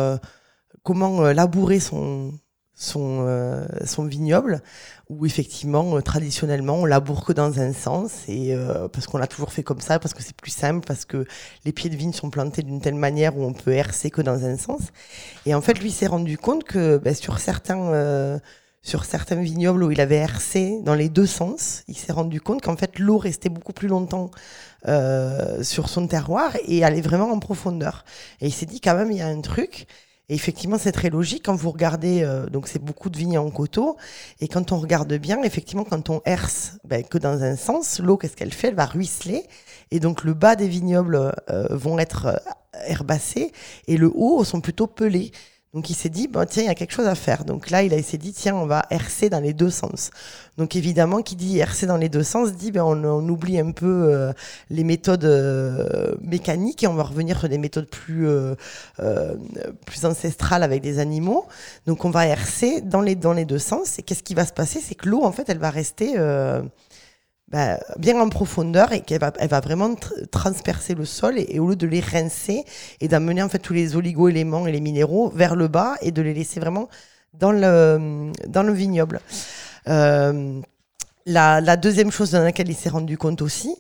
[0.83, 2.33] comment labourer son
[2.79, 4.61] son, euh, son vignoble
[5.09, 9.27] où effectivement euh, traditionnellement on laboure que dans un sens et euh, parce qu'on l'a
[9.27, 11.25] toujours fait comme ça parce que c'est plus simple parce que
[11.65, 14.45] les pieds de vigne sont plantés d'une telle manière où on peut hercer que dans
[14.45, 14.83] un sens
[15.47, 18.39] et en fait lui s'est rendu compte que ben, sur certains euh,
[18.87, 22.63] sur certains vignobles où il avait hercé dans les deux sens, il s'est rendu compte
[22.63, 24.31] qu'en fait l'eau restait beaucoup plus longtemps
[24.87, 28.05] euh, sur son terroir et allait vraiment en profondeur.
[28.41, 29.89] Et il s'est dit quand même il y a un truc.
[30.29, 32.23] Et effectivement, c'est très logique quand vous regardez.
[32.23, 33.97] euh, donc, c'est beaucoup de vignes en coteau.
[34.41, 38.17] Et quand on regarde bien, effectivement, quand on herse ben, que dans un sens, l'eau,
[38.17, 38.69] qu'est-ce qu'elle fait?
[38.69, 39.45] Elle va ruisseler.
[39.93, 42.37] Et donc, le bas des vignobles euh, vont être euh,
[42.89, 43.53] herbacés
[43.87, 45.31] et le haut sont plutôt pelés.
[45.77, 47.45] Donc il s'est dit, bon, tiens, il y a quelque chose à faire.
[47.45, 50.11] Donc là, il s'est dit, tiens, on va hercer dans les deux sens.
[50.57, 54.09] Donc évidemment, qui dit hercer dans les deux sens, dit, ben, on, oublie un peu
[54.09, 54.33] euh,
[54.71, 58.55] les méthodes euh, mécaniques et on va revenir sur des méthodes plus, euh,
[59.85, 61.47] plus ancestrales avec des animaux.
[61.87, 63.99] Donc on va hercer dans les, dans les deux sens.
[63.99, 64.81] Et qu'est-ce qui va se passer?
[64.81, 66.15] C'est que l'eau, en fait, elle va rester...
[67.49, 71.47] bah, bien en profondeur et qu'elle va, elle va vraiment tr- transpercer le sol et,
[71.51, 72.65] et au lieu de les rincer
[73.01, 76.23] et d'amener en fait tous les oligo-éléments et les minéraux vers le bas et de
[76.23, 76.89] les laisser vraiment
[77.35, 79.21] dans le, dans le vignoble.
[79.89, 80.61] Euh,
[81.27, 83.77] la, la deuxième chose dans laquelle il s'est rendu compte aussi,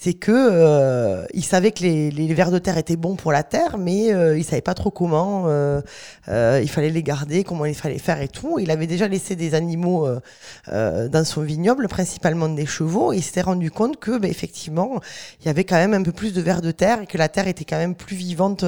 [0.00, 3.42] c'est que euh, il savait que les, les vers de terre étaient bons pour la
[3.42, 5.80] terre, mais euh, il savait pas trop comment euh,
[6.28, 8.58] euh, il fallait les garder, comment il fallait faire et tout.
[8.60, 10.20] Il avait déjà laissé des animaux euh,
[10.68, 15.00] euh, dans son vignoble, principalement des chevaux, et il s'était rendu compte que, ben, effectivement,
[15.40, 17.28] il y avait quand même un peu plus de vers de terre et que la
[17.28, 18.64] terre était quand même plus vivante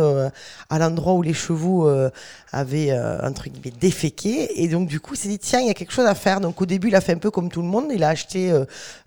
[0.69, 1.89] à l'endroit où les chevaux
[2.53, 4.63] avaient entre guillemets déféqué.
[4.63, 6.41] Et donc du coup, il s'est dit tiens, il y a quelque chose à faire.
[6.41, 7.87] Donc au début, il a fait un peu comme tout le monde.
[7.93, 8.53] Il a acheté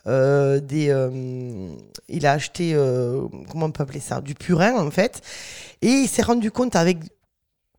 [0.08, 1.10] euh, des, euh,
[2.10, 5.22] il a acheté euh, comment on peut appeler ça, du purin en fait.
[5.82, 6.98] Et il s'est rendu compte avec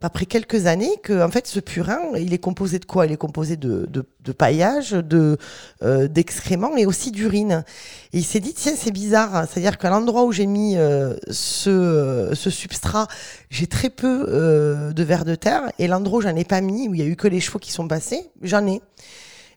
[0.01, 3.07] après quelques années que en fait ce purin il est composé de quoi?
[3.07, 5.39] Il est composé de, de, de paillage, de
[5.83, 7.65] euh, d'excréments et aussi d'urine.
[8.13, 9.49] Et il s'est dit tiens c'est bizarre, hein.
[9.51, 13.09] c'est-à-dire qu'à l'endroit où j'ai mis euh, ce euh, ce substrat,
[13.49, 16.87] j'ai très peu euh, de vers de terre et l'endroit où j'en ai pas mis
[16.89, 18.83] où il y a eu que les chevaux qui sont passés, j'en ai.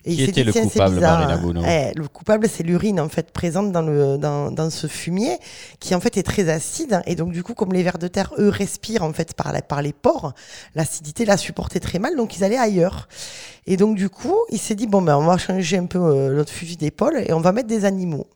[0.07, 1.01] Et Qui il était le tiens, c'est coupable.
[1.01, 4.87] Marina Bono Eh, Le coupable, c'est l'urine en fait présente dans le dans, dans ce
[4.87, 5.37] fumier
[5.81, 8.31] qui en fait est très acide et donc du coup comme les vers de terre
[8.39, 10.33] eux respirent en fait par la, par les pores,
[10.75, 13.09] l'acidité la supportait très mal donc ils allaient ailleurs.
[13.65, 16.33] Et donc du coup, il s'est dit bon ben on va changer un peu euh,
[16.33, 18.27] notre fusil d'épaule et on va mettre des animaux.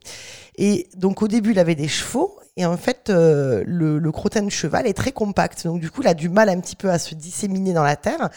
[0.58, 4.42] Et donc au début, il avait des chevaux et en fait euh, le, le crottin
[4.42, 5.64] de cheval est très compact.
[5.64, 7.96] Donc du coup, il a du mal un petit peu à se disséminer dans la
[7.96, 8.28] terre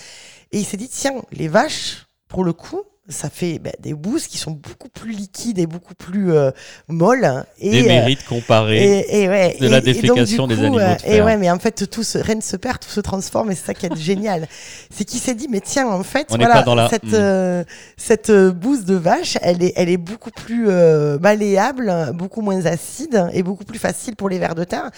[0.53, 4.25] et il s'est dit tiens, les vaches pour le coup, ça fait ben, des bousses
[4.27, 6.49] qui sont beaucoup plus liquides et beaucoup plus euh,
[6.87, 7.43] molles.
[7.59, 8.83] Et, Des euh, mérites comparés.
[9.01, 11.11] et, et ouais, de et- la et donc, défécation des coup, animaux de euh, Et
[11.17, 11.25] fer.
[11.25, 13.65] ouais, mais en fait, tout se, rien ne se perd, tout se transforme, et c'est
[13.67, 14.47] ça qui est génial.
[14.89, 17.63] C'est qu'il s'est dit, mais tiens, en fait, On voilà, la- cette, euh,
[17.97, 23.27] cette bouse de vache, elle est, elle est beaucoup plus euh, malléable, beaucoup moins acide
[23.33, 24.89] et beaucoup plus facile pour les vers de terre.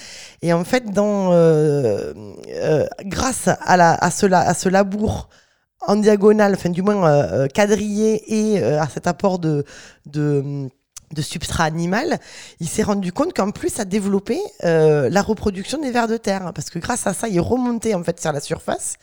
[0.41, 2.13] Et en fait, dans, euh,
[2.55, 5.29] euh, grâce à, la, à, ce, à ce labour
[5.85, 9.63] en diagonale, enfin du moins euh, euh, quadrillé et euh, à cet apport de,
[10.05, 10.69] de,
[11.13, 12.19] de substrat animal,
[12.59, 16.51] il s'est rendu compte qu'en plus ça développait euh, la reproduction des vers de terre.
[16.53, 18.95] Parce que grâce à ça il remontait en fait sur la surface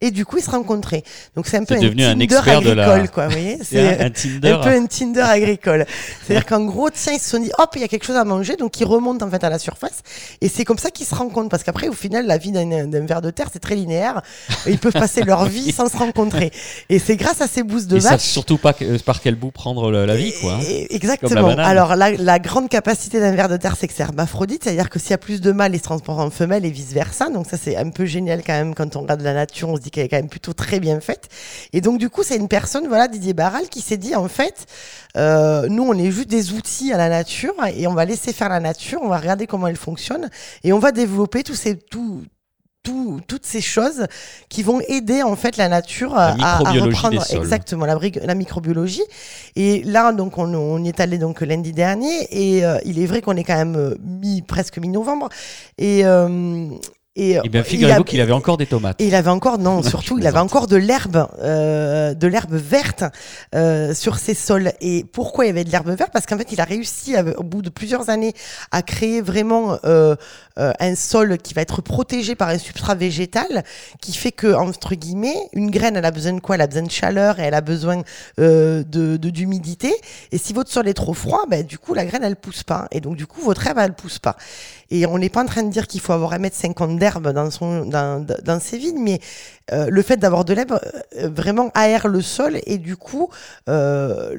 [0.00, 1.02] et du coup ils se rencontraient.
[1.36, 4.06] Donc c'est un peu devenu un Tinder de agricole la- quoi, vous voyez C'est un-
[4.06, 4.48] un Tinder.
[4.50, 5.86] un peu un Tinder agricole.
[6.26, 8.24] C'est-à-dire qu'en gros, tiens, ils se sont dit, hop, il y a quelque chose à
[8.24, 10.00] manger, donc ils remontent en fait à la surface.
[10.40, 13.06] Et c'est comme ça qu'ils se rencontrent, parce qu'après, au final, la vie d'un d'un
[13.06, 14.22] ver de terre, c'est très linéaire.
[14.66, 16.50] Ils peuvent passer leur vie sans se rencontrer.
[16.88, 19.34] Et c'est grâce à ces bousses de Ils savent surtout pas que- euh, par quel
[19.34, 20.54] bout prendre le- la vie, quoi.
[20.54, 20.60] hein.
[20.62, 21.48] La Exactement.
[21.58, 24.98] Alors la, la grande capacité d'un ver de terre, c'est que c'est hermaphrodite, c'est-à-dire que
[24.98, 27.28] s'il y a plus de mâles, il se transporte en femelle et vice versa.
[27.28, 29.80] Donc ça, c'est un peu génial quand même quand on regarde la nature, on se
[29.82, 31.28] dit qu'elle est quand même plutôt très bien faite.
[31.72, 34.66] Et donc du coup, c'est une personne, voilà, Didier Barral, qui s'est dit en fait,
[35.16, 38.48] euh, nous, on est juste des outils à la nature et on va laisser faire
[38.48, 40.30] la nature, on va regarder comment elle fonctionne
[40.64, 42.22] et on va développer tous ces tout
[42.82, 44.06] tout- toutes ces choses
[44.48, 49.02] qui vont aider en fait la nature à, à- à microbiologie reprendre exactement la, microbiologie
[49.54, 53.04] et là donc on, on y est allé donc lundi dernier et euh, il est
[53.04, 55.28] vrai qu'on est quand même euh, mi presque mi-novembre
[55.76, 56.68] et euh,
[57.16, 59.00] et, Eh bien, il figurez-vous qu'il avait encore des tomates.
[59.00, 63.02] et il avait encore, non, surtout, il avait encore de l'herbe, euh, de l'herbe verte
[63.54, 64.72] euh, sur ses sols.
[64.80, 66.10] Et pourquoi il y avait de l'herbe verte?
[66.12, 68.32] Parce qu'en fait, il a réussi, euh, au bout de plusieurs années,
[68.70, 70.14] à créer vraiment euh,
[70.60, 73.64] euh, un sol qui va être protégé par un substrat végétal,
[74.00, 76.54] qui fait que, entre guillemets, une graine, elle a besoin de quoi?
[76.56, 78.02] Elle a besoin de chaleur et elle a besoin
[78.38, 79.92] euh, de d'humidité.
[80.32, 82.88] Et si votre sol est trop froid, ben, du coup, la graine, elle pousse pas.
[82.90, 84.36] Et donc, du coup, votre herbe, elle pousse pas.
[84.90, 87.84] Et on n'est pas en train de dire qu'il faut avoir 1m50 d'herbe dans, son,
[87.96, 89.18] dans, dans ses vignes, mais
[89.72, 93.26] euh, le fait d'avoir de l'herbe euh, vraiment aère le sol et du coup
[93.68, 94.34] euh,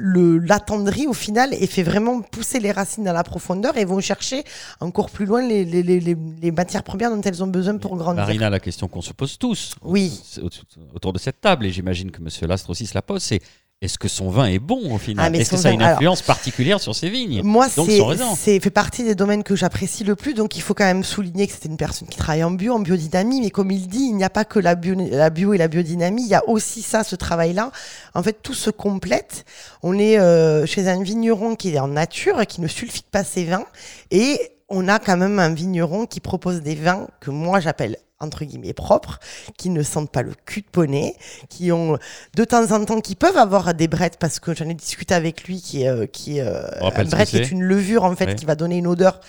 [0.51, 4.43] l'attendrit au final et fait vraiment pousser les racines dans la profondeur et vont chercher
[4.80, 7.95] encore plus loin les, les, les, les- les matières premières dont elles ont besoin pour
[7.97, 8.24] grandir.
[8.24, 10.22] Marina, la question qu'on se pose tous Oui.
[10.41, 10.49] au-
[10.95, 13.41] autour de cette table, et j'imagine que Monsieur Lastre aussi se la pose, c'est
[13.82, 15.82] est-ce que son vin est bon au Ah, final mais Est-ce que ça a une
[15.82, 20.16] alors- influence particulière sur ses vignes Moi, c'est fait partie des domaines que j'apprécie le
[20.16, 20.36] plus.
[20.36, 22.80] Donc, il faut quand même souligner que c'était une personne qui travaille en bio, en
[22.80, 23.42] biodynamie.
[23.42, 25.68] Mais comme il dit, il n'y a pas que la bio, la bio et la
[25.68, 26.22] biodynamie.
[26.22, 27.72] Il y a aussi ça, ce travail-là.
[28.14, 29.46] En fait, tout se complète.
[29.82, 33.46] On est euh, chez un vigneron qui est en nature, qui ne sulfite pas ses
[33.46, 33.66] vins.
[34.12, 34.40] Et
[34.72, 38.74] on a quand même un vigneron qui propose des vins que moi j'appelle entre guillemets
[38.74, 39.20] propres,
[39.58, 41.16] qui ne sentent pas le cul de poney,
[41.50, 41.98] qui ont
[42.36, 45.46] de temps en temps, qui peuvent avoir des brettes, parce que j'en ai discuté avec
[45.46, 47.52] lui, qui est, euh, qui est euh, un brette est c'est.
[47.52, 49.20] une levure en fait qui va donner une odeur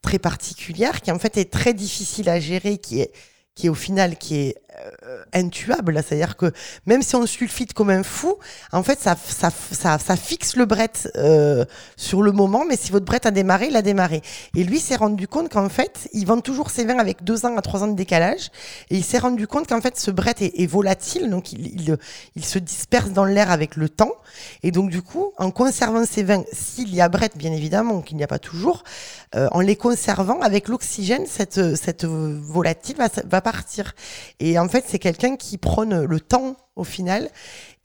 [0.00, 3.10] très particulière, qui en fait est très difficile à gérer, qui est
[3.56, 4.56] qui est au final qui est
[5.04, 6.52] euh, intuable, c'est-à-dire que
[6.84, 8.36] même si on sulfite comme un fou,
[8.72, 11.64] en fait ça, ça, ça, ça fixe le bret euh,
[11.96, 14.20] sur le moment, mais si votre bret a démarré, il a démarré.
[14.54, 17.56] Et lui s'est rendu compte qu'en fait, il vend toujours ses vins avec deux ans
[17.56, 18.50] à trois ans de décalage,
[18.90, 21.96] et il s'est rendu compte qu'en fait ce bret est, volatile, donc il, il,
[22.34, 24.12] il se disperse dans l'air avec le temps,
[24.62, 28.18] et donc du coup, en conservant ces vins, s'il y a bret bien évidemment, qu'il
[28.18, 28.84] n'y a pas toujours,
[29.34, 33.94] euh, en les conservant avec l'oxygène, cette, cette volatile va, va partir.
[34.40, 37.30] Et en fait, c'est quelqu'un qui prône le temps au final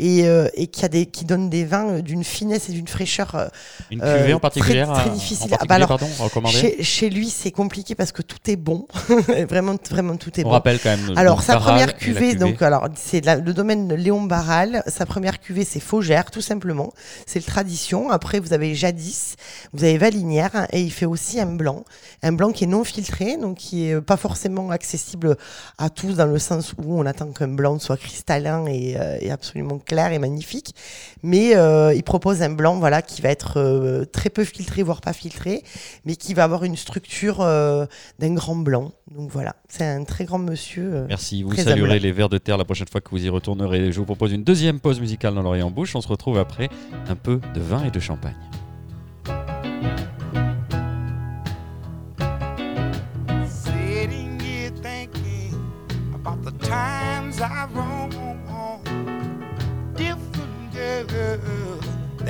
[0.02, 2.88] et, euh, et qui a des qui donne des vins euh, d'une finesse et d'une
[2.88, 3.48] fraîcheur euh,
[3.92, 5.54] Une euh, cuvée en particulier, très, très difficile.
[5.54, 6.08] en Ah bah alors, pardon,
[6.48, 8.88] chez, chez lui c'est compliqué parce que tout est bon
[9.50, 11.14] vraiment vraiment tout est On bon rappelle quand même.
[11.16, 14.84] alors sa première cuvée, donc alors c'est le domaine de Léon Barral.
[14.88, 16.92] Sa première cuvée c'est Faugère, tout simplement.
[17.28, 18.10] C'est le tradition.
[18.10, 19.36] Après vous avez Jadis,
[19.74, 21.86] vous avez Valinière et il fait aussi un blanc,
[22.24, 25.38] un blanc qui est non filtré, donc qui est pas forcément accessible
[25.78, 29.32] à tous dans le sens où on attend qu'un blanc soit cristallin et, euh, et
[29.32, 30.74] absolument clair et magnifique.
[31.22, 35.02] Mais euh, il propose un blanc, voilà, qui va être euh, très peu filtré, voire
[35.02, 35.64] pas filtré,
[36.06, 37.86] mais qui va avoir une structure euh,
[38.18, 38.94] d'un grand blanc.
[39.14, 41.06] Donc voilà, c'est un très grand monsieur.
[41.10, 42.04] Merci, vous saluerez humble.
[42.04, 43.92] les vers de terre la prochaine fois que vous y retournerez.
[43.92, 45.94] Je vous propose une deuxième pause musicale dans l'Orient Bouche.
[45.96, 46.70] On se retrouve après
[47.10, 48.36] un peu de vin et de champagne.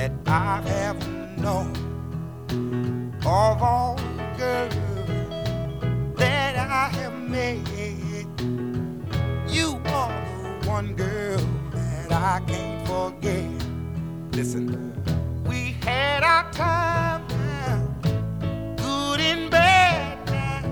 [0.02, 0.98] That I have
[1.38, 1.70] known.
[3.20, 3.96] Of all
[4.36, 4.74] girls
[6.16, 7.58] that I have met,
[9.48, 11.38] you are the one girl
[11.70, 13.48] that I can't forget.
[14.32, 14.66] Listen,
[15.44, 17.78] we had our time now,
[18.78, 20.62] good and bad now.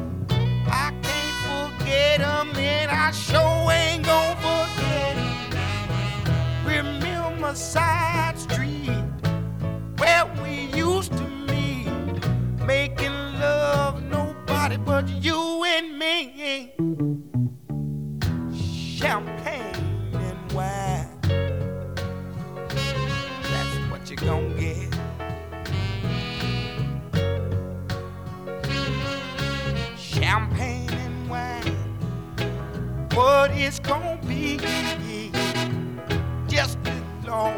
[0.66, 6.66] I can't and I sure ain't gon' forget 'em.
[6.66, 8.99] Remember side street
[10.00, 11.86] where we used to meet,
[12.64, 16.72] making love, nobody but you and me.
[18.96, 19.74] Champagne
[20.14, 21.20] and wine,
[23.50, 24.90] that's what you gon' get.
[29.96, 31.76] champagne and wine.
[33.14, 34.58] What it's gonna be
[36.48, 37.56] just as long,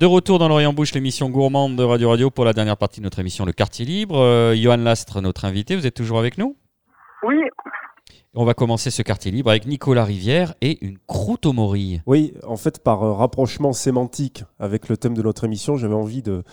[0.00, 3.04] De retour dans l'Orient Bouche, l'émission gourmande de Radio Radio pour la dernière partie de
[3.04, 4.18] notre émission Le Quartier Libre.
[4.18, 6.56] Euh, Johan Lastre, notre invité, vous êtes toujours avec nous?
[7.22, 7.36] Oui,
[8.32, 12.00] On va commencer ce Quartier Libre avec Nicolas Rivière et une croûte aux morilles.
[12.06, 16.22] Oui, en fait, par euh, rapprochement sémantique avec le thème de notre émission, j'avais envie
[16.22, 16.44] de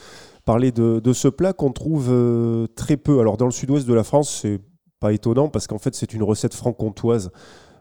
[0.44, 3.22] parler de, de ce plat qu'on trouve euh, très peu.
[3.22, 4.60] Alors, dans le sud-ouest de la France, c'est
[5.00, 7.32] pas étonnant parce qu'en fait, c'est une recette franc-comtoise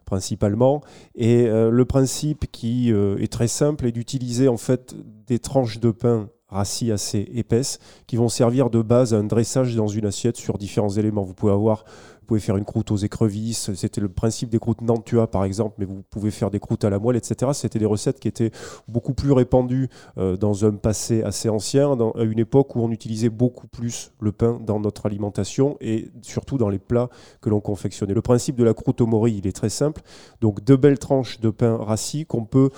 [0.07, 0.81] principalement.
[1.15, 4.95] Et euh, le principe qui euh, est très simple est d'utiliser en fait
[5.27, 9.75] des tranches de pain rassis assez épaisses qui vont servir de base à un dressage
[9.75, 11.25] dans une assiette sur différents éléments.
[11.25, 11.85] Vous pouvez avoir
[12.27, 13.73] pouvez faire une croûte aux écrevisses.
[13.75, 16.91] C'était le principe des croûtes Nantua, par exemple, mais vous pouvez faire des croûtes à
[16.91, 17.53] la moelle, etc.
[17.55, 18.51] C'était des recettes qui étaient
[18.89, 23.31] beaucoup plus répandues euh, dans un passé assez ancien, à une époque où on utilisait
[23.31, 27.09] beaucoup plus le pain dans notre alimentation et surtout dans les plats
[27.41, 28.15] que l'on confectionnait.
[28.15, 30.03] Le principe de la croûte au mori, il est très simple.
[30.41, 32.71] Donc, deux belles tranches de pain rassis qu'on peut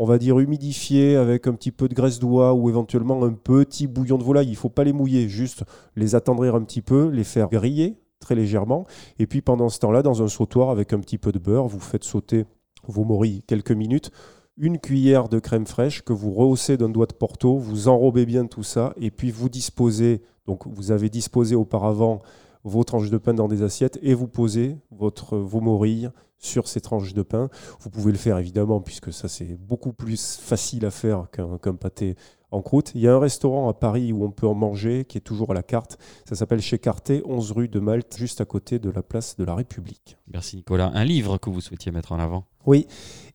[0.00, 3.88] on va dire humidifier avec un petit peu de graisse d'oie ou éventuellement un petit
[3.88, 4.46] bouillon de volaille.
[4.46, 5.64] Il ne faut pas les mouiller, juste
[5.96, 8.86] les attendrir un petit peu, les faire griller très légèrement.
[9.18, 11.80] Et puis pendant ce temps-là, dans un sautoir avec un petit peu de beurre, vous
[11.80, 12.44] faites sauter
[12.86, 14.10] vos morilles quelques minutes.
[14.56, 18.46] Une cuillère de crème fraîche que vous rehaussez d'un doigt de porto, vous enrobez bien
[18.46, 22.22] tout ça et puis vous disposez, donc vous avez disposé auparavant
[22.64, 26.80] vos tranches de pain dans des assiettes et vous posez votre, vos morilles sur ces
[26.80, 27.50] tranches de pain.
[27.80, 31.74] Vous pouvez le faire évidemment, puisque ça c'est beaucoup plus facile à faire qu'un qu'un
[31.74, 32.16] pâté
[32.50, 32.92] en croûte.
[32.94, 35.50] Il y a un restaurant à Paris où on peut en manger, qui est toujours
[35.50, 35.98] à la carte.
[36.28, 39.44] Ça s'appelle Chez Carté, 11 rue de Malte, juste à côté de la place de
[39.44, 40.16] la République.
[40.32, 40.90] Merci Nicolas.
[40.94, 42.44] Un livre que vous souhaitiez mettre en avant?
[42.66, 42.86] Oui,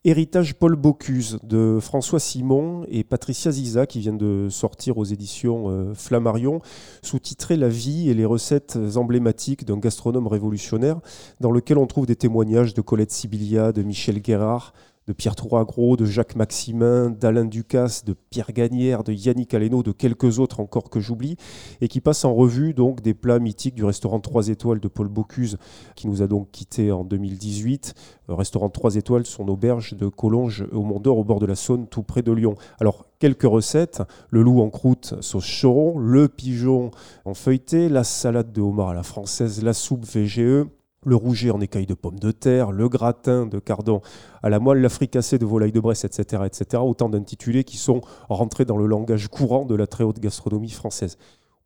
[0.06, 5.70] Héritage Paul Bocuse de François Simon et Patricia Ziza qui viennent de sortir aux éditions
[5.70, 6.62] euh, Flammarion,
[7.02, 11.00] sous-titré La vie et les recettes emblématiques d'un gastronome révolutionnaire,
[11.40, 14.74] dans lequel on trouve des témoignages de Colette Sibilia, de Michel Guérard,
[15.08, 19.92] de Pierre Troisgros, de Jacques Maximin, d'Alain Ducasse, de Pierre Gagnère, de Yannick Aleno, de
[19.92, 21.36] quelques autres encore que j'oublie,
[21.82, 25.08] et qui passe en revue donc des plats mythiques du restaurant 3 étoiles de Paul
[25.08, 25.58] Bocuse,
[25.96, 27.94] qui nous a donc quittés en 2018.
[28.28, 31.56] Le restaurant 3 étoiles, son auberge de Collonges au Mont d'Or, au bord de la
[31.56, 32.56] Saône, tout près de Lyon.
[32.80, 34.02] Alors, quelques recettes.
[34.30, 36.92] Le loup en croûte sauce choron, le pigeon
[37.24, 40.66] en feuilleté, la salade de homard à la française, la soupe VGE,
[41.06, 44.02] le rouget en écailles de pommes de terre, le gratin de cardon
[44.42, 46.82] à la moelle, la fricassée de volaille de Bresse, etc., etc.
[46.84, 51.18] Autant d'intitulés qui sont rentrés dans le langage courant de la très haute gastronomie française.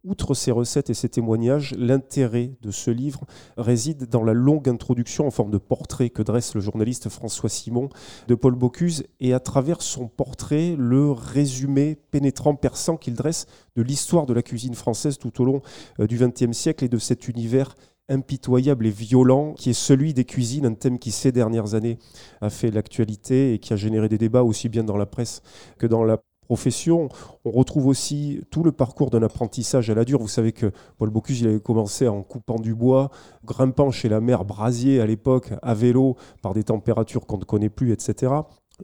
[0.08, 3.26] Outre ces recettes et ces témoignages, l'intérêt de ce livre
[3.58, 7.90] réside dans la longue introduction en forme de portrait que dresse le journaliste François Simon
[8.30, 13.82] de Paul Bocuse et à travers son portrait, le résumé pénétrant, perçant qu'il dresse de
[13.82, 15.62] l'histoire de la cuisine française tout au long
[16.00, 17.76] euh, du XXe siècle et de cet univers
[18.10, 21.98] impitoyable et violent qui est celui des cuisines, un thème qui ces dernières années
[22.42, 25.42] a fait l'actualité et qui a généré des débats aussi bien dans la presse
[25.78, 27.10] que dans la profession.
[27.46, 30.20] On retrouve aussi tout le parcours d'un apprentissage à la dure.
[30.20, 33.12] Vous savez que Paul Bocuse, il avait commencé en coupant du bois,
[33.46, 37.70] grimpant chez la mère Brasier à l'époque, à vélo, par des températures qu'on ne connaît
[37.70, 38.34] plus, etc.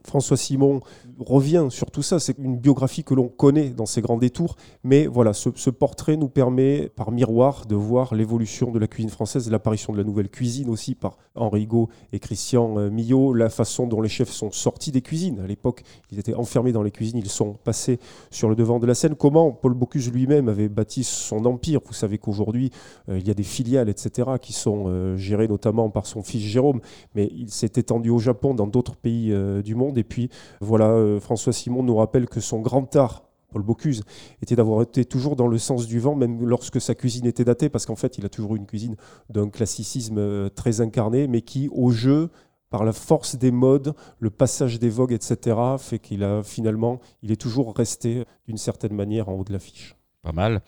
[0.02, 0.80] François Simon
[1.20, 2.18] revient sur tout ça.
[2.18, 4.56] C'est une biographie que l'on connaît dans ses grands détours.
[4.82, 9.48] Mais voilà, ce, portrait nous permet, par miroir, de voir l'évolution de la cuisine française,
[9.50, 13.86] l'apparition de la nouvelle cuisine aussi par Henri Higo et Christian euh, Millot, la façon
[13.86, 15.40] dont les chefs sont sortis des cuisines.
[15.40, 18.86] À l'époque, ils étaient enfermés dans les cuisines, ils sont passés sur le devant de
[18.86, 19.14] la scène.
[19.14, 21.80] Comment Paul Bocuse lui-même avait bâti son empire.
[21.86, 22.70] Vous savez qu'aujourd'hui,
[23.08, 26.42] euh, il y a des filiales, etc., qui sont euh, gérées notamment par son fils
[26.42, 26.80] Jérôme.
[27.14, 29.34] Mais il s'est étendu au Japon, dans d'autres pays
[29.64, 29.83] du monde.
[29.94, 30.30] Et puis,
[30.60, 34.02] voilà, euh, François Simon nous rappelle que son grand art, Paul Bocuse,
[34.42, 37.68] était d'avoir été toujours dans le sens du vent, même lorsque sa cuisine était datée,
[37.68, 38.96] parce qu'en fait, il a toujours eu une cuisine
[39.30, 42.30] d'un classicisme euh, très incarné, mais qui, au jeu,
[42.70, 47.30] par la force des modes, le passage des vogues, etc., fait qu'il a finalement, il
[47.30, 49.94] est toujours resté d'une certaine manière en haut de l'affiche.
[50.22, 50.60] Pas mal.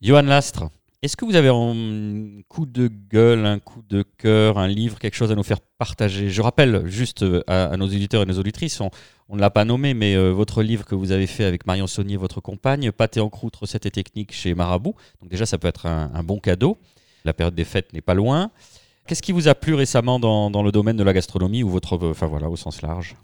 [0.00, 0.70] Johan Lastre,
[1.04, 5.16] est-ce que vous avez un coup de gueule, un coup de cœur, un livre, quelque
[5.16, 6.30] chose à nous faire partager?
[6.30, 8.90] Je rappelle juste euh, à, nos auditeurs et nos auditrices, on,
[9.28, 12.16] ne l'a pas nommé, mais euh, votre livre que vous avez fait avec Marion Saunier,
[12.16, 14.94] votre compagne, Pâté en croûte, recettes et techniques chez Marabout.
[15.20, 16.78] Donc déjà, ça peut être un, bon cadeau.
[17.26, 18.50] La période des fêtes n'est pas loin.
[19.06, 21.98] Qu'est-ce qui vous a plu récemment dans, dans le domaine de la gastronomie ou votre,
[22.08, 23.14] enfin voilà, au sens large?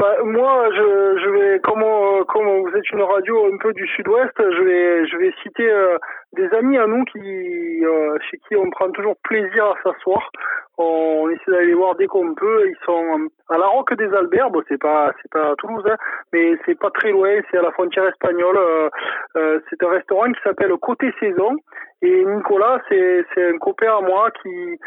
[0.00, 3.86] Bah, moi, je, je vais, comme, euh, comme vous êtes une radio un peu du
[3.86, 5.98] sud-ouest, je vais, je vais citer euh,
[6.32, 10.30] des amis à nous qui, euh, chez qui on prend toujours plaisir à s'asseoir.
[10.78, 12.66] On essaie d'aller les voir dès qu'on peut.
[12.66, 14.50] Ils sont à la Roque des Alberts.
[14.50, 15.96] Bon, c'est pas, c'est pas à Toulouse, hein,
[16.32, 17.38] mais c'est pas très loin.
[17.50, 18.56] C'est à la frontière espagnole.
[18.56, 18.88] Euh,
[19.36, 21.56] euh, c'est un restaurant qui s'appelle Côté Saison.
[22.02, 24.78] Et Nicolas, c'est, c'est un copain à moi qui,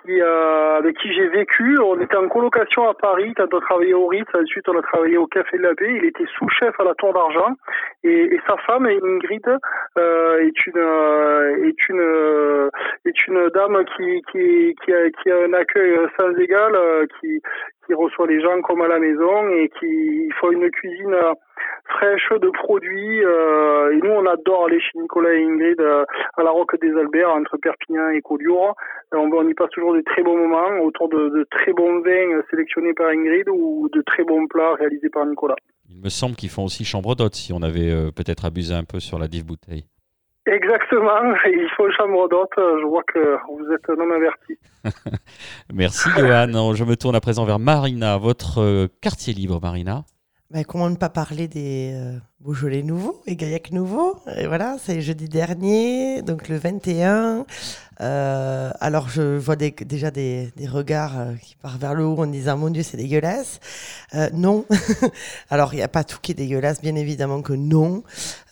[0.00, 1.78] qui, euh, avec qui j'ai vécu.
[1.78, 4.28] On était en colocation à Paris quand on travaillait au Ritz.
[4.34, 5.92] Ensuite, on a travaillé au Café de la Paix.
[5.94, 7.52] Il était sous-chef à la Tour d'Argent.
[8.02, 9.46] Et, et sa femme, Ingrid,
[9.98, 12.70] euh, est une, euh, est une,
[13.04, 17.42] est une dame qui, qui, qui a, qui a un accueil sans égal, euh, qui,
[17.86, 21.34] qui reçoit les gens comme à la maison et qui font une cuisine euh,
[21.86, 23.24] fraîche de produits.
[23.24, 26.04] euh, et nous, on adore aller chez Nicolas et Ingrid euh,
[26.36, 28.74] à la Roque des Alberts, entre Perpignan et Collioure.
[29.12, 32.42] Et On, y passe toujours des très bons moments autour de, de très bons vins
[32.50, 35.56] sélectionnés par Ingrid ou de très bons plats réalisés par Nicolas.
[35.90, 38.84] Il me semble qu'ils font aussi chambre d'hôte si on avait euh, peut-être abusé un
[38.84, 39.84] peu sur la dive bouteille.
[40.46, 42.52] Exactement, il faut une chambre d'hôte.
[42.56, 44.58] Je vois que vous êtes un homme averti.
[45.72, 46.74] Merci Johan.
[46.74, 50.04] Je me tourne à présent vers Marina, votre euh, quartier libre, Marina.
[50.50, 55.00] Bah, comment ne pas parler des euh, Beaujolais nouveaux et Gaillac nouveaux Et voilà, c'est
[55.00, 57.46] jeudi dernier, donc le 21.
[58.00, 62.18] Euh, alors, je vois des- déjà des, des regards euh, qui partent vers le haut
[62.18, 63.60] en disant Mon Dieu, c'est dégueulasse.
[64.14, 64.64] Euh, non.
[65.48, 68.02] alors, il n'y a pas tout qui est dégueulasse, bien évidemment que non.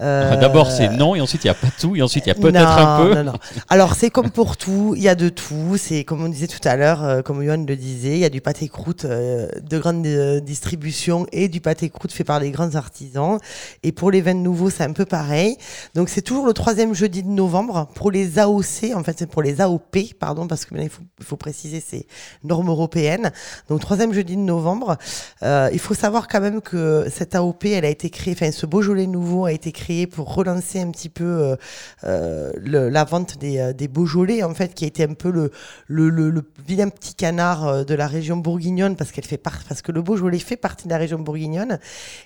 [0.00, 2.32] Euh, D'abord, c'est non, et ensuite, il n'y a pas tout, et ensuite, il y
[2.32, 3.14] a peut-être un peu.
[3.16, 3.38] Non, non.
[3.68, 5.76] Alors, c'est comme pour tout, il y a de tout.
[5.76, 8.30] C'est comme on disait tout à l'heure, euh, comme Johan le disait, il y a
[8.30, 10.06] du pâté croûte de grande
[10.44, 13.38] distribution et du pâté croûte fait par des grands artisans.
[13.82, 15.56] Et pour les vins nouveaux, c'est un peu pareil.
[15.94, 17.88] Donc, c'est toujours le troisième jeudi de novembre.
[17.94, 21.36] Pour les AOC, en fait, c'est pour les AOP, pardon, parce que maintenant, il faut,
[21.36, 22.06] préciser, c'est
[22.44, 23.32] normes européennes.
[23.68, 24.96] Donc, troisième jeudi de novembre.
[25.42, 28.66] Euh, il faut savoir quand même que cette AOP, elle a été créée, enfin, ce
[28.66, 31.56] Beaujolais nouveau a été créé pour relancer un petit peu euh,
[32.04, 35.50] euh, la vente des, euh, des Beaujolais, en fait, qui a été un peu le,
[35.88, 39.82] le, le- vilain petit canard euh, de la région bourguignonne, parce qu'elle fait part, parce
[39.82, 41.78] que le Beaujolais fait partie de la région bourguignonne.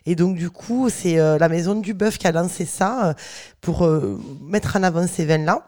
[0.04, 3.14] Et donc, du coup, c'est euh, la maison du bœuf qui a lancé ça euh,
[3.60, 5.64] pour euh, mettre en avant ces vins-là.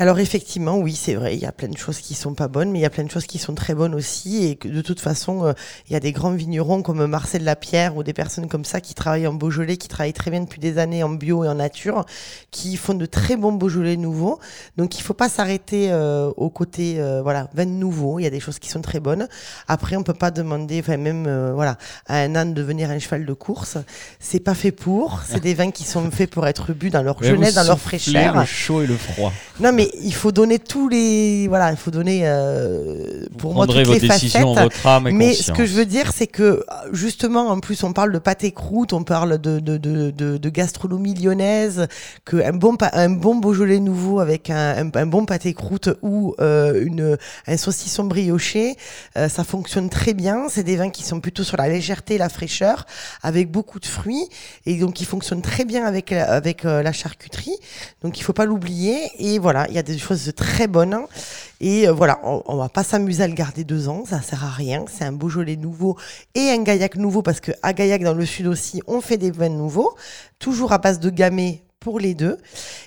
[0.00, 2.70] Alors effectivement, oui, c'est vrai, il y a plein de choses qui sont pas bonnes,
[2.70, 4.80] mais il y a plein de choses qui sont très bonnes aussi, et que de
[4.80, 5.52] toute façon, euh,
[5.86, 8.94] il y a des grands vignerons comme Marcel Lapierre ou des personnes comme ça qui
[8.94, 12.06] travaillent en Beaujolais, qui travaillent très bien depuis des années en bio et en nature,
[12.50, 14.40] qui font de très bons Beaujolais nouveaux.
[14.78, 18.18] Donc il faut pas s'arrêter euh, au côté, euh, voilà, vin nouveau.
[18.18, 19.28] Il y a des choses qui sont très bonnes.
[19.68, 21.76] Après, on peut pas demander, enfin même, euh, voilà,
[22.06, 23.76] à un âne de devenir un cheval de course.
[24.18, 25.20] C'est pas fait pour.
[25.28, 28.38] C'est des vins qui sont faits pour être bu dans leur jeunesse, dans leur fraîcheur.
[28.38, 29.30] Le chaud et le froid.
[29.60, 31.48] Non, mais il faut donner tous les.
[31.48, 34.72] Voilà, il faut donner euh, pour moi prendrez toutes les décisions facettes.
[34.72, 35.46] votre âme et mais conscience.
[35.46, 38.92] ce que je veux dire, c'est que justement, en plus, on parle de pâté croûte,
[38.92, 41.86] on parle de, de, de, de, de gastronomie lyonnaise,
[42.24, 46.84] qu'un bon, un bon Beaujolais nouveau avec un, un, un bon pâté croûte ou euh,
[46.84, 47.16] une,
[47.46, 48.76] un saucisson brioché,
[49.16, 50.48] euh, ça fonctionne très bien.
[50.48, 52.86] C'est des vins qui sont plutôt sur la légèreté et la fraîcheur,
[53.22, 54.28] avec beaucoup de fruits,
[54.66, 57.56] et donc ils fonctionnent très bien avec, avec euh, la charcuterie.
[58.02, 58.98] Donc il faut pas l'oublier.
[59.18, 60.98] Et voilà, il y a des choses très bonnes.
[61.60, 64.44] Et euh, voilà, on, on va pas s'amuser à le garder deux ans, ça sert
[64.44, 64.84] à rien.
[64.90, 65.96] C'est un Beaujolais nouveau
[66.34, 69.30] et un Gaillac nouveau parce que à Gaillac dans le sud aussi, on fait des
[69.30, 69.94] vins nouveaux,
[70.38, 72.38] toujours à base de gamay pour les deux.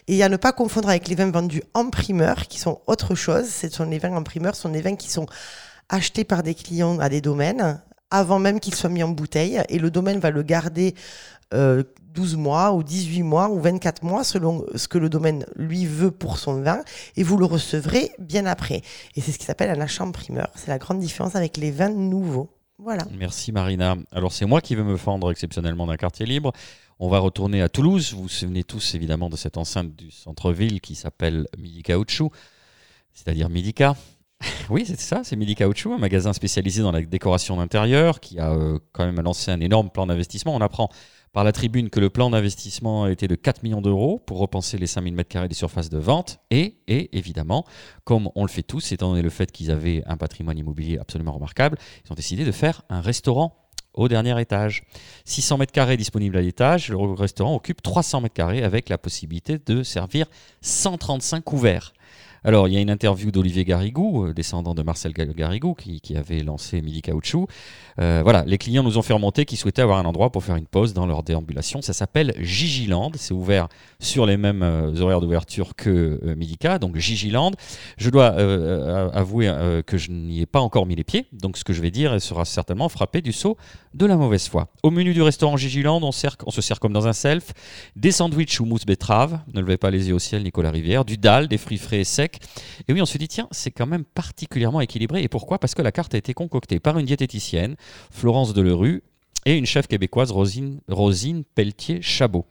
[0.08, 3.48] Et à ne pas confondre avec les vins vendus en primeur, qui sont autre chose.
[3.50, 5.26] Ce sont les vins en primeur, ce sont des vins qui sont
[5.90, 7.82] achetés par des clients à des domaines
[8.14, 9.62] avant même qu'ils soient mis en bouteille.
[9.70, 10.94] Et le domaine va le garder
[11.54, 11.84] euh,
[12.14, 16.12] 12 mois ou 18 mois ou 24 mois selon ce que le domaine lui veut
[16.12, 16.84] pour son vin
[17.16, 18.82] et vous le recevrez bien après.
[19.16, 20.50] Et c'est ce qui s'appelle un achat en primeur.
[20.56, 22.50] C'est la grande différence avec les vins nouveaux.
[22.78, 23.04] Voilà.
[23.18, 23.96] Merci Marina.
[24.12, 26.52] Alors c'est moi qui vais me fendre exceptionnellement d'un quartier libre.
[27.00, 28.14] On va retourner à Toulouse.
[28.14, 32.32] Vous vous souvenez tous évidemment de cette enceinte du centre-ville qui s'appelle Midi Caoutchouc,
[33.14, 33.96] c'est-à-dire Midica.
[34.70, 38.52] Oui, c'est ça, c'est Midi Caoutchouc, un magasin spécialisé dans la décoration d'intérieur qui a
[38.52, 40.54] euh, quand même lancé un énorme plan d'investissement.
[40.54, 40.90] On apprend
[41.34, 44.88] par la tribune que le plan d'investissement était de 4 millions d'euros pour repenser les
[44.88, 46.40] 5000 m2 des surfaces de vente.
[46.52, 47.66] Et, et évidemment,
[48.04, 51.34] comme on le fait tous, étant donné le fait qu'ils avaient un patrimoine immobilier absolument
[51.34, 53.58] remarquable, ils ont décidé de faire un restaurant
[53.94, 54.84] au dernier étage.
[55.26, 59.60] 600 mètres carrés disponibles à l'étage, le restaurant occupe 300 mètres carrés avec la possibilité
[59.66, 60.28] de servir
[60.62, 61.94] 135 couverts.
[62.46, 66.02] Alors, il y a une interview d'Olivier Garrigou, euh, descendant de Marcel Ga- Garrigou, qui,
[66.18, 67.48] avait lancé Midi Caoutchouc.
[68.00, 70.56] Euh, voilà, les clients nous ont fait remonter qu'ils souhaitaient avoir un endroit pour faire
[70.58, 71.82] une pause dans leur déambulation.
[71.82, 73.12] Ça s'appelle Gigiland.
[73.16, 73.68] C'est ouvert
[74.00, 77.52] sur les mêmes euh, horaires d'ouverture que Midica, donc Gigiland.
[77.98, 78.28] Je dois
[79.14, 79.52] avouer
[79.86, 82.22] que je n'y ai pas encore mis les pieds, donc ce que je vais dire
[82.22, 83.58] sera certainement frappé du saut
[83.94, 84.68] de la mauvaise foi.
[84.82, 87.54] Au menu du restaurant Gigiland, on, sert- se sert comme dans un self,
[87.96, 91.18] des sandwichs ou mousse betterave, ne levez pas les yeux au ciel Nicolas Rivière, du
[91.18, 92.33] dalle, des fruits frais et secs.
[92.88, 95.24] Et oui, on se dit, tiens, c'est quand même particulièrement équilibré.
[95.24, 95.60] Et pourquoi?
[95.60, 97.76] Parce que la carte a été concoctée par une diététicienne,
[98.12, 99.04] Florence Delerue,
[99.46, 102.46] et une chef québécoise, Rosine, Pelletier-Chabot.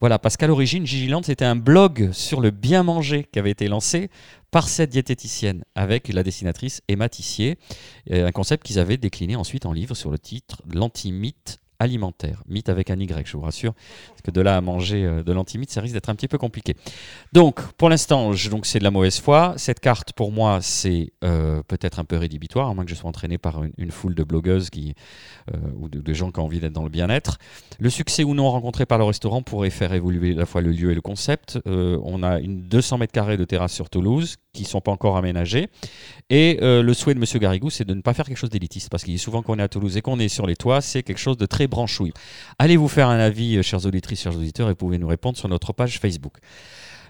[0.00, 3.68] Voilà, parce qu'à l'origine, Gigiland, c'était un blog sur le bien manger qui avait été
[3.68, 4.10] lancé
[4.50, 7.56] par cette diététicienne avec la dessinatrice Emma Tissier,
[8.10, 12.42] euh, un concept qu'ils avaient décliné ensuite en livre sur le titre L'antimythe alimentaire.
[12.48, 13.74] Mythe avec un Y, je vous rassure,
[14.08, 16.38] parce que de là à manger euh, de l'antimythe, ça risque d'être un petit peu
[16.38, 16.74] compliqué.
[17.32, 19.54] Donc, pour l'instant, c'est de la mauvaise foi.
[19.56, 23.08] Cette carte, pour moi, c'est euh, peut-être un peu rédhibitoire, à moins que je sois
[23.08, 24.94] entraîné par une, foule de blogueuses qui,
[25.52, 27.38] euh, ou de, gens qui ont envie d'être dans le bien-être.
[27.78, 30.70] Le succès ou non rencontré par le restaurant pourrait faire évoluer à la fois le
[30.70, 31.58] lieu et le concept.
[31.66, 35.16] On a une 200 mètres carrés de terrasse sur Toulouse qui ne sont pas encore
[35.16, 35.68] aménagés.
[36.30, 37.40] Et le souhait de M.
[37.40, 39.62] Garrigou, c'est de ne pas faire quelque chose d'élitiste, parce qu'il dit souvent qu'on est
[39.62, 42.12] à Toulouse et qu'on est sur les toits, c'est quelque chose de très branchouille.
[42.58, 45.48] Allez vous faire un avis, euh, chers auditrices, chers auditeurs, et pouvez nous répondre sur
[45.48, 46.34] notre page Facebook.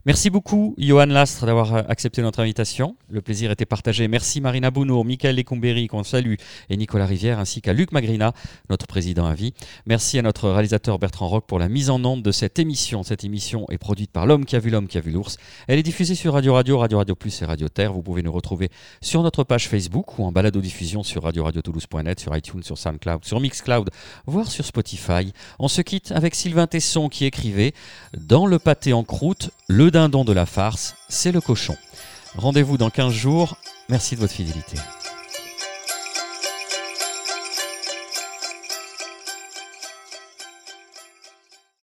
[0.07, 2.95] Merci beaucoup, Johan Lastre, d'avoir euh, accepté notre invitation.
[3.11, 4.07] Le plaisir était partagé.
[4.07, 6.35] Merci Marina Bounour, Michael Lecumberi, qu'on salue,
[6.71, 8.33] et Nicolas Rivière, ainsi qu'à Luc Magrina,
[8.71, 9.53] notre président à vie.
[9.85, 13.03] Merci à notre réalisateur Bertrand Roch pour la mise en onde de cette émission.
[13.03, 15.39] Cette émission est produite par l'homme qui a vu l'homme qui a vu l'ours.
[15.67, 17.93] Elle est diffusée sur Radio Radio, Radio Radio Plus et Radio Terre.
[17.93, 22.63] Vous pouvez nous retrouver sur notre page Facebook ou en balado-diffusion sur radio-radio-toulouse.net, sur iTunes,
[22.63, 23.91] sur SoundCloud, sur Mixcloud,
[24.27, 25.33] voire sur Spotify.
[25.59, 27.73] On se quitte avec Sylvain Tesson qui écrivait
[28.17, 31.75] Dans le pâté en croûte, le dindon de la farce, c'est le cochon.
[32.37, 33.57] Rendez-vous dans 15 jours.
[33.89, 34.77] Merci de votre fidélité.